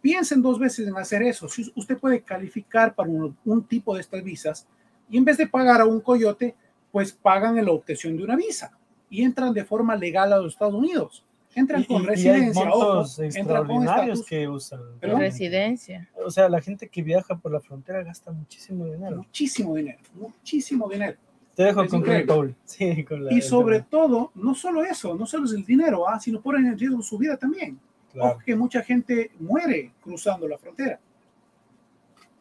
[0.00, 1.48] piensen dos veces en hacer eso.
[1.48, 4.66] Si usted puede calificar para un, un tipo de estas visas
[5.10, 6.54] y en vez de pagar a un coyote,
[6.92, 8.76] pues pagan en la obtención de una visa
[9.10, 11.24] y entran de forma legal a los Estados Unidos.
[11.54, 14.26] Entran Y, y- con y hay residencia, ojo, montos entran con estatus.
[14.26, 14.80] que usan.
[15.00, 15.20] Perdón.
[15.20, 16.08] Residencia.
[16.24, 19.16] O sea, la gente que viaja por la frontera gasta muchísimo dinero.
[19.18, 21.16] Muchísimo dinero, muchísimo dinero.
[21.56, 22.26] Te dejo concluir, increíble.
[22.26, 22.56] Paul.
[22.64, 23.88] Sí, con la- Y sobre tema.
[23.90, 27.16] todo, no solo eso, no solo es el dinero, ah, sino ponen en riesgo su
[27.18, 27.80] vida también.
[28.12, 28.32] Claro.
[28.36, 31.00] Ojo que mucha gente muere cruzando la frontera.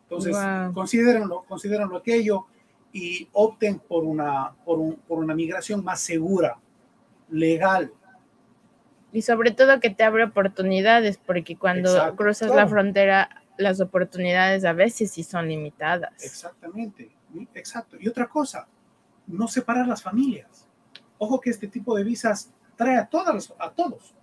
[0.03, 0.74] Entonces, Wow.
[0.74, 2.45] considérenlo, considérenlo aquello
[2.93, 6.57] y opten por una, por, un- por una migración más segura,
[7.30, 7.91] legal.
[9.11, 14.66] Y sobre todo que te abre oportunidades, porque cuando Exacto, cruzas la frontera, las oportunidades
[14.66, 16.11] a veces sí son limitadas.
[16.24, 17.09] Exactamente,
[17.53, 17.97] exacto.
[17.99, 18.68] Y otra cosa,
[19.28, 20.67] no separar las familias.
[21.17, 24.13] Ojo que este tipo de visas trae a, todas las- a todos.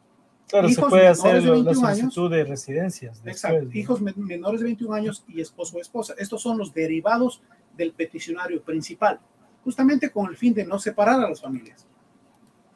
[0.48, 1.98] Claro, se hijos puede menores hacer de la 21 años.
[1.98, 3.22] solicitud de residencias.
[3.24, 3.55] Exacto.
[3.57, 3.80] después, ¿no?
[3.80, 6.14] Hijos men- menores de 21 años y esposo o esposa.
[6.18, 7.42] Estos son los derivados
[7.76, 9.18] del peticionario principal,
[9.64, 11.86] justamente con el fin de no separar a las familias.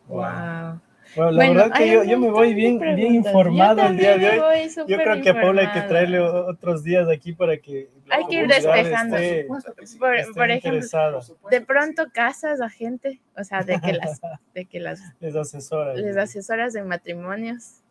[0.09, 0.21] Wow.
[0.21, 0.81] Wow.
[1.15, 4.41] Bueno, la Bueno, verdad que yo, yo me voy bien, bien informado el día de
[4.41, 4.69] hoy.
[4.89, 8.27] Yo creo que a Paula hay que traerle otros días aquí para que la Hay
[8.29, 9.17] que ir despejando.
[9.17, 9.47] esté-
[9.99, 14.21] Por esté por ejemplo, de pronto casas a gente, o sea, de que las,
[14.55, 15.95] de que las les asesora.
[15.95, 17.83] les asesoras en matrimonios.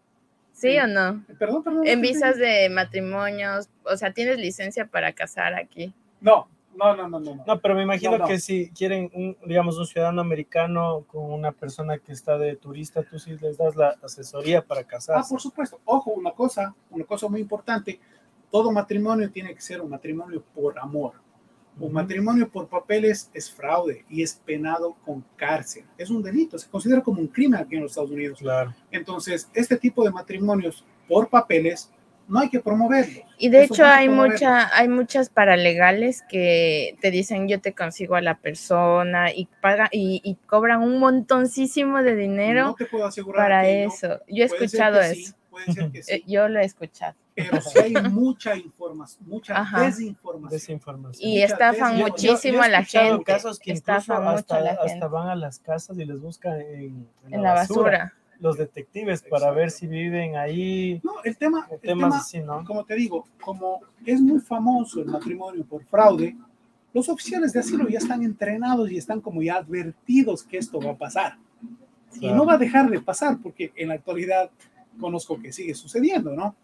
[0.52, 0.78] ¿Sí, Sí.
[0.80, 1.24] o no?
[1.38, 1.86] Perdón, perdón.
[1.86, 5.94] En ¿qué visas de matrimonios, o sea, tienes licencia para casar aquí.
[6.22, 6.48] No,
[6.78, 7.44] no, no, no, no.
[7.46, 7.62] no.
[7.62, 8.26] Pero me imagino No, no.
[8.28, 13.04] que si quieren, un, digamos, un ciudadano americano con una persona que está de turista,
[13.04, 15.30] tú sí les das la asesoría para Ah, casarse.
[15.30, 15.80] por supuesto.
[15.86, 18.00] Ojo, una cosa, una cosa muy importante.
[18.52, 21.14] Todo matrimonio tiene que ser un matrimonio por amor.
[21.78, 25.84] Un matrimonio por papeles es fraude y es penado con cárcel.
[25.98, 28.40] Es un delito, se considera como un crimen aquí en los Estados Unidos.
[28.40, 28.74] Claro.
[28.92, 31.92] Entonces, este tipo de matrimonios por papeles
[32.28, 33.24] no hay que promoverlos.
[33.38, 37.74] Y de Eso hecho no hay mucha, hay muchas paralegales que te dicen yo te
[37.74, 42.86] consigo a la persona y paga y, y cobran un montoncísimo de dinero No te
[42.86, 43.94] puedo asegurar para que no.
[43.94, 44.08] eso.
[44.28, 45.36] Yo he Puede ser escuchado que sí, eso.
[45.50, 47.14] puede ser que sí, yo lo he escuchado.
[47.36, 49.82] pero sí hay mucha información, mucha Ajá.
[49.86, 50.50] desinformación.
[50.52, 51.30] Desinformación.
[51.30, 52.10] Y Mucha estafan desinformación.
[52.34, 53.24] muchísimo a la gente.
[53.24, 55.08] casos que Estafan mucho hasta, a la hasta gente.
[55.08, 58.14] van a las casas y les buscan en, En la basura.
[58.40, 62.64] Los detectives para ver si viven ahí, No, el tema, el tema así, ¿no?
[62.66, 66.36] como te digo, como es muy famoso el matrimonio por fraude,
[66.94, 70.92] los oficiales de asilo ya están entrenados y están como ya advertidos que esto va
[70.92, 71.38] a pasar.
[72.14, 72.36] Y Claro.
[72.38, 74.50] no va a dejar de pasar porque en la actualidad
[75.00, 76.56] conozco que sigue sucediendo, ¿no?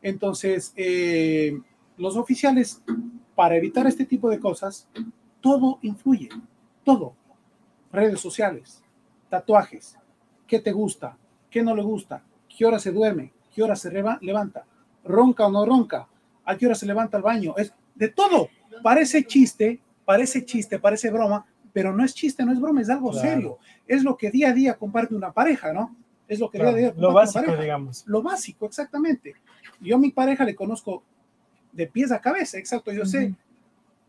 [0.00, 1.58] Entonces, eh,
[1.98, 2.82] los oficiales,
[3.34, 4.88] para evitar este tipo de cosas,
[5.42, 6.30] todo influye,
[6.84, 7.14] todo.
[7.92, 8.82] Redes sociales,
[9.28, 9.98] tatuajes,
[10.46, 11.16] qué te gusta,
[11.50, 14.64] qué no le gusta, qué hora se duerme, qué hora se levanta,
[15.04, 16.06] ronca o no ronca,
[16.44, 18.48] a qué hora se levanta al baño, es de todo.
[18.82, 23.10] Parece chiste, parece chiste, parece broma, pero no es chiste, no es broma, es algo
[23.10, 23.28] Claro.
[23.28, 23.58] serio.
[23.86, 25.94] Es lo que día a día comparte una pareja, ¿no?
[26.28, 27.62] Es lo que Claro, día a día lo comparte una básico, pareja.
[27.62, 28.04] digamos.
[28.06, 29.34] Lo básico, exactamente.
[29.80, 31.02] Yo a mi pareja le conozco
[31.72, 32.92] de pies a cabeza, exacto.
[32.92, 33.34] Yo sé,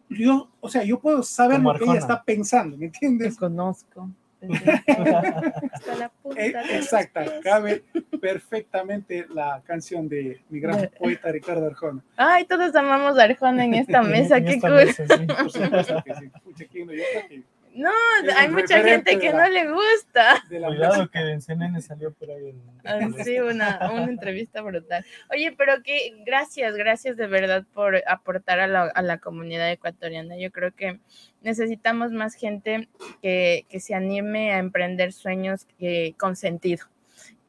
[0.10, 3.38] yo, o sea, yo puedo saber Como lo que ella está pensando, ¿me Te entiendes?
[3.38, 4.10] conozco.
[4.42, 7.34] Hasta la punta Eh, los Exacta, pies.
[7.44, 7.84] cabe
[8.22, 12.04] perfectamente la canción de mi gran poeta Ricardo Arjona.
[12.18, 14.78] Ay, todos amamos a Arjona en esta mesa, En qué esta cool.
[14.86, 15.26] mesa, sí.
[15.26, 16.30] Por supuesto que sí.
[16.44, 16.94] Pucha, ¿quién no?
[16.94, 17.44] Yo creo que
[17.74, 17.92] No,
[18.24, 20.44] Es hay mucha gente que la- no le gusta.
[20.50, 22.50] Cuidado que en CNN salió por ahí.
[22.50, 25.06] en- Ah, Sí, una, una entrevista brutal.
[25.32, 30.38] Oye, pero que gracias, gracias de verdad por aportar a la, a la comunidad ecuatoriana.
[30.38, 31.00] Yo creo que
[31.42, 32.90] necesitamos más gente
[33.22, 36.86] que, que se anime a emprender sueños que, con sentido.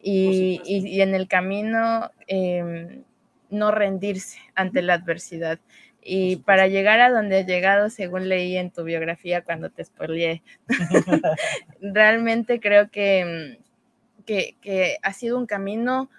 [0.01, 3.03] Y- y en el camino em,
[3.51, 5.59] no rendirse ante la adversidad.
[6.03, 10.42] Y para llegar a donde has llegado, según leí en tu biografía cuando te spoileé,
[11.80, 16.11] realmente creo que, mm, que, que ha sido un camino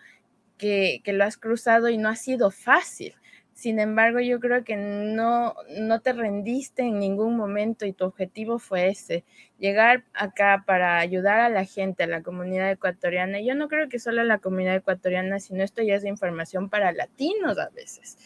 [0.57, 3.15] que, que lo has cruzado y no ha sido fácil.
[3.59, 8.57] Sin embargo, yo creo que no, no te rendiste en ningún momento y tu objetivo
[8.57, 9.25] fue ese,
[9.57, 13.41] llegar acá para ayudar a la gente, a la comunidad ecuatoriana.
[13.41, 16.69] Yo no creo que solo a la comunidad ecuatoriana, sino esto ya es de información
[16.69, 18.17] para latinos a veces.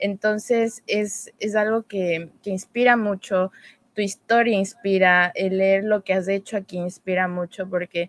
[0.00, 3.52] Entonces, es, es algo que, que inspira mucho,
[3.92, 8.08] tu historia inspira, el leer lo que has hecho aquí inspira mucho porque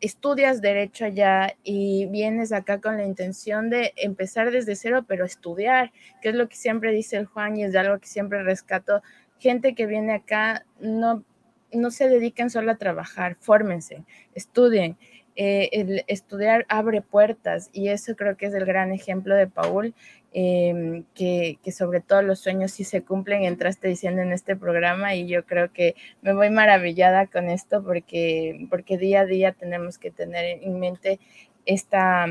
[0.00, 5.92] estudias derecho allá y vienes acá con la intención de empezar desde cero, pero estudiar,
[6.22, 9.02] que es lo que siempre dice el Juan y es de algo que siempre rescato.
[9.38, 11.24] Gente que viene acá no,
[11.72, 14.96] no se dediquen solo a trabajar, fórmense, estudien.
[15.40, 19.94] Eh, el estudiar abre puertas y eso creo que es el gran ejemplo de Paul,
[20.32, 25.14] eh, que, que sobre todo los sueños sí se cumplen, entraste diciendo en este programa
[25.14, 29.96] y yo creo que me voy maravillada con esto porque, porque día a día tenemos
[29.96, 31.20] que tener en mente
[31.66, 32.26] esta,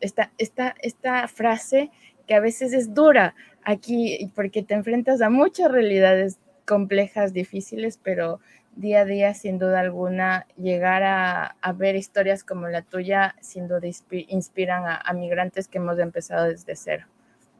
[0.00, 1.90] esta, esta, esta frase
[2.26, 3.34] que a veces es dura
[3.64, 8.38] aquí porque te enfrentas a muchas realidades complejas, difíciles, pero
[8.80, 13.82] día a día, sin duda alguna, llegar a, ver historias como la tuya, sin duda
[13.82, 17.06] inspi- inspiran a, a migrantes que hemos empezado desde cero.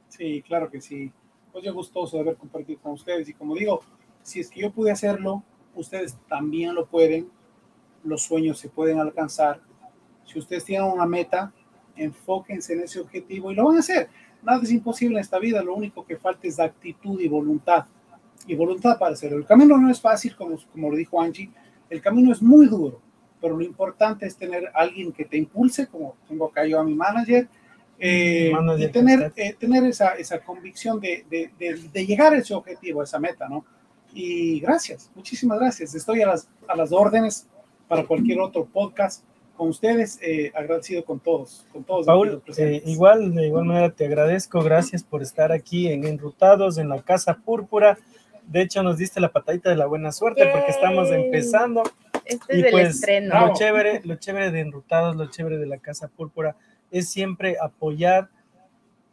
[0.09, 1.13] Sí, claro que sí.
[1.53, 3.81] Pues yo gustoso de haber compartido con ustedes y como digo,
[4.23, 5.43] si es que yo pude hacerlo,
[5.75, 7.31] ustedes también lo pueden.
[8.03, 9.61] Los sueños se pueden alcanzar.
[10.25, 11.53] Si ustedes tienen una meta,
[11.97, 14.09] enfóquense en ese objetivo y lo van a hacer.
[14.43, 17.87] Nada es imposible en esta vida, lo único que falta es actitud y voluntad.
[18.47, 19.39] Y voluntad para hacerlo.
[19.39, 21.51] El camino no es fácil, como, como lo dijo Angie,
[21.89, 23.01] el camino es muy duro,
[23.41, 26.95] pero lo importante es tener alguien que te impulse, como tengo acá yo a mi
[26.95, 27.49] manager,
[27.99, 32.39] eh, Manager y tener, eh, tener esa, esa convicción de, de, de, de llegar a
[32.39, 33.65] ese objetivo, a esa meta, ¿no?
[34.13, 35.95] Y gracias, muchísimas gracias.
[35.95, 37.47] Estoy a las, a las órdenes
[37.89, 39.25] para cualquier otro podcast
[39.57, 42.07] con ustedes, eh, agradecido con todos, con todos.
[42.07, 46.89] Paul, eh, igual, de igual manera te agradezco, gracias por estar aquí en Enrutados, en
[46.89, 47.99] la Casa Púrpura.
[48.51, 51.85] De hecho, nos diste la patadita de la buena suerte porque estamos empezando.
[52.25, 53.47] Este Y es el pues, estreno.
[53.47, 56.57] lo chévere, lo chévere de Enrutados, lo chévere de la Casa Púrpura
[56.91, 58.29] es siempre apoyar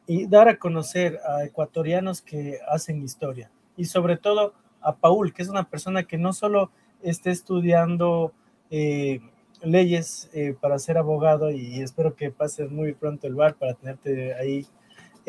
[0.08, 3.52] y dar a conocer a ecuatorianos que hacen historia.
[3.76, 6.72] Y sobre todo a Paul, que es una persona que no solo
[7.04, 8.34] esté estudiando
[8.72, 9.20] eh,
[9.62, 14.34] leyes eh, para ser abogado, y espero que pases muy pronto el bar para tenerte
[14.34, 14.66] ahí.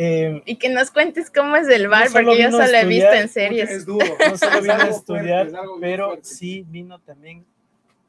[0.01, 3.13] Eh, Y que nos cuentes cómo es el bar, solo porque yo solo he visto
[3.13, 3.69] en series.
[3.71, 4.07] Es duro.
[4.31, 6.25] no solo vino a fuerte, estudiar, muy pero fuerte.
[6.25, 7.45] sí vino también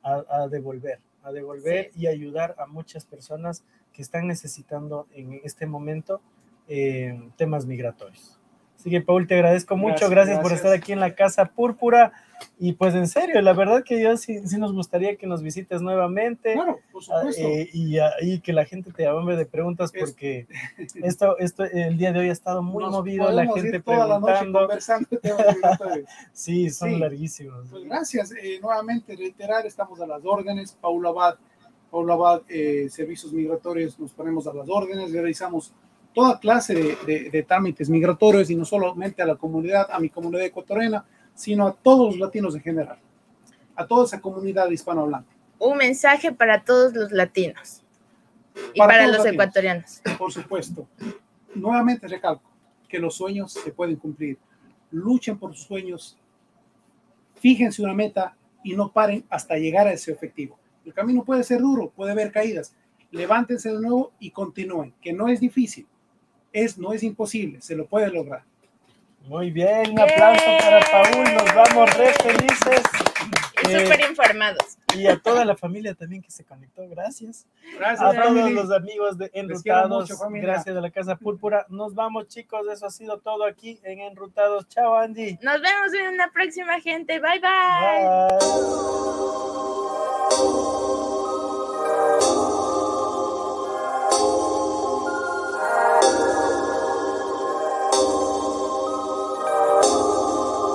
[0.04, 5.66] a, a devolver, a devolver y ayudar a muchas personas que están necesitando en este
[5.66, 6.22] momento
[6.68, 8.38] eh, temas migratorios.
[8.78, 10.08] Así que, Paul, te agradezco mucho.
[10.08, 10.66] Gracias, Gracias, por gracias.
[10.66, 12.14] estar aquí en la Casa Púrpura.
[12.58, 15.82] Y pues en serio, la verdad que yo sí, sí nos gustaría que nos visites
[15.82, 16.54] nuevamente.
[16.54, 17.42] Claro, por Ah, supuesto.
[17.42, 20.48] eh, y, ah, y que la gente te hambre de preguntas Es- porque
[21.04, 23.80] esto, esto el día de hoy ha estado muy Nos movido, la podemos ir gente
[23.82, 24.60] toda la noche preguntando.
[24.60, 25.08] conversando.
[26.34, 26.98] Sí, son Sí.
[27.00, 27.68] larguísimos.
[27.70, 28.32] Pues gracias.
[28.32, 30.72] Eh, nuevamente reiterar, estamos a las órdenes.
[30.80, 31.36] Paula Abad,
[31.92, 35.74] Paula Abad, eh, Servicios Migratorios, nos ponemos a las órdenes, realizamos
[36.14, 40.10] toda clase de, de- de trámites migratorios y no solamente a la comunidad, a mi
[40.10, 41.06] comunidad ecuatoriana,
[41.40, 43.00] sino a todos los latinos en general,
[43.74, 45.34] a toda esa comunidad hispanohablante.
[45.58, 47.82] Un mensaje para todos los latinos
[48.74, 49.34] y Para para, los los latinos.
[49.34, 50.02] ecuatorianos.
[50.18, 50.86] Por supuesto.
[51.56, 52.44] Nuevamente recalco
[52.90, 54.38] que los sueños se pueden cumplir.
[54.92, 56.18] Luchen por sus sueños,
[57.36, 60.60] fíjense una meta y no paren hasta llegar a ese objetivo.
[60.84, 62.76] El camino puede ser duro, puede haber caídas.
[63.12, 65.88] Levántense de nuevo y continúen, que no es difícil,
[66.52, 68.44] es, no es imposible, se lo puede lograr.
[69.30, 72.82] Muy bien, un aplauso para Paul, nos vamos re felices.
[73.62, 74.78] Y Eh, súper informados.
[74.96, 77.46] y a toda la familia también que se conectó, gracias.
[77.78, 81.68] Gracias, A todos los amigos de Enrutados, mucho, gracias a la Casa Púrpura.
[81.70, 84.68] Nos vamos, chicos, eso ha sido todo aquí en Enrutados.
[84.68, 85.38] Chao, Angie.
[85.44, 87.20] Nos vemos en una próxima gente.
[87.20, 87.50] Bye bye.
[90.30, 90.89] Bye.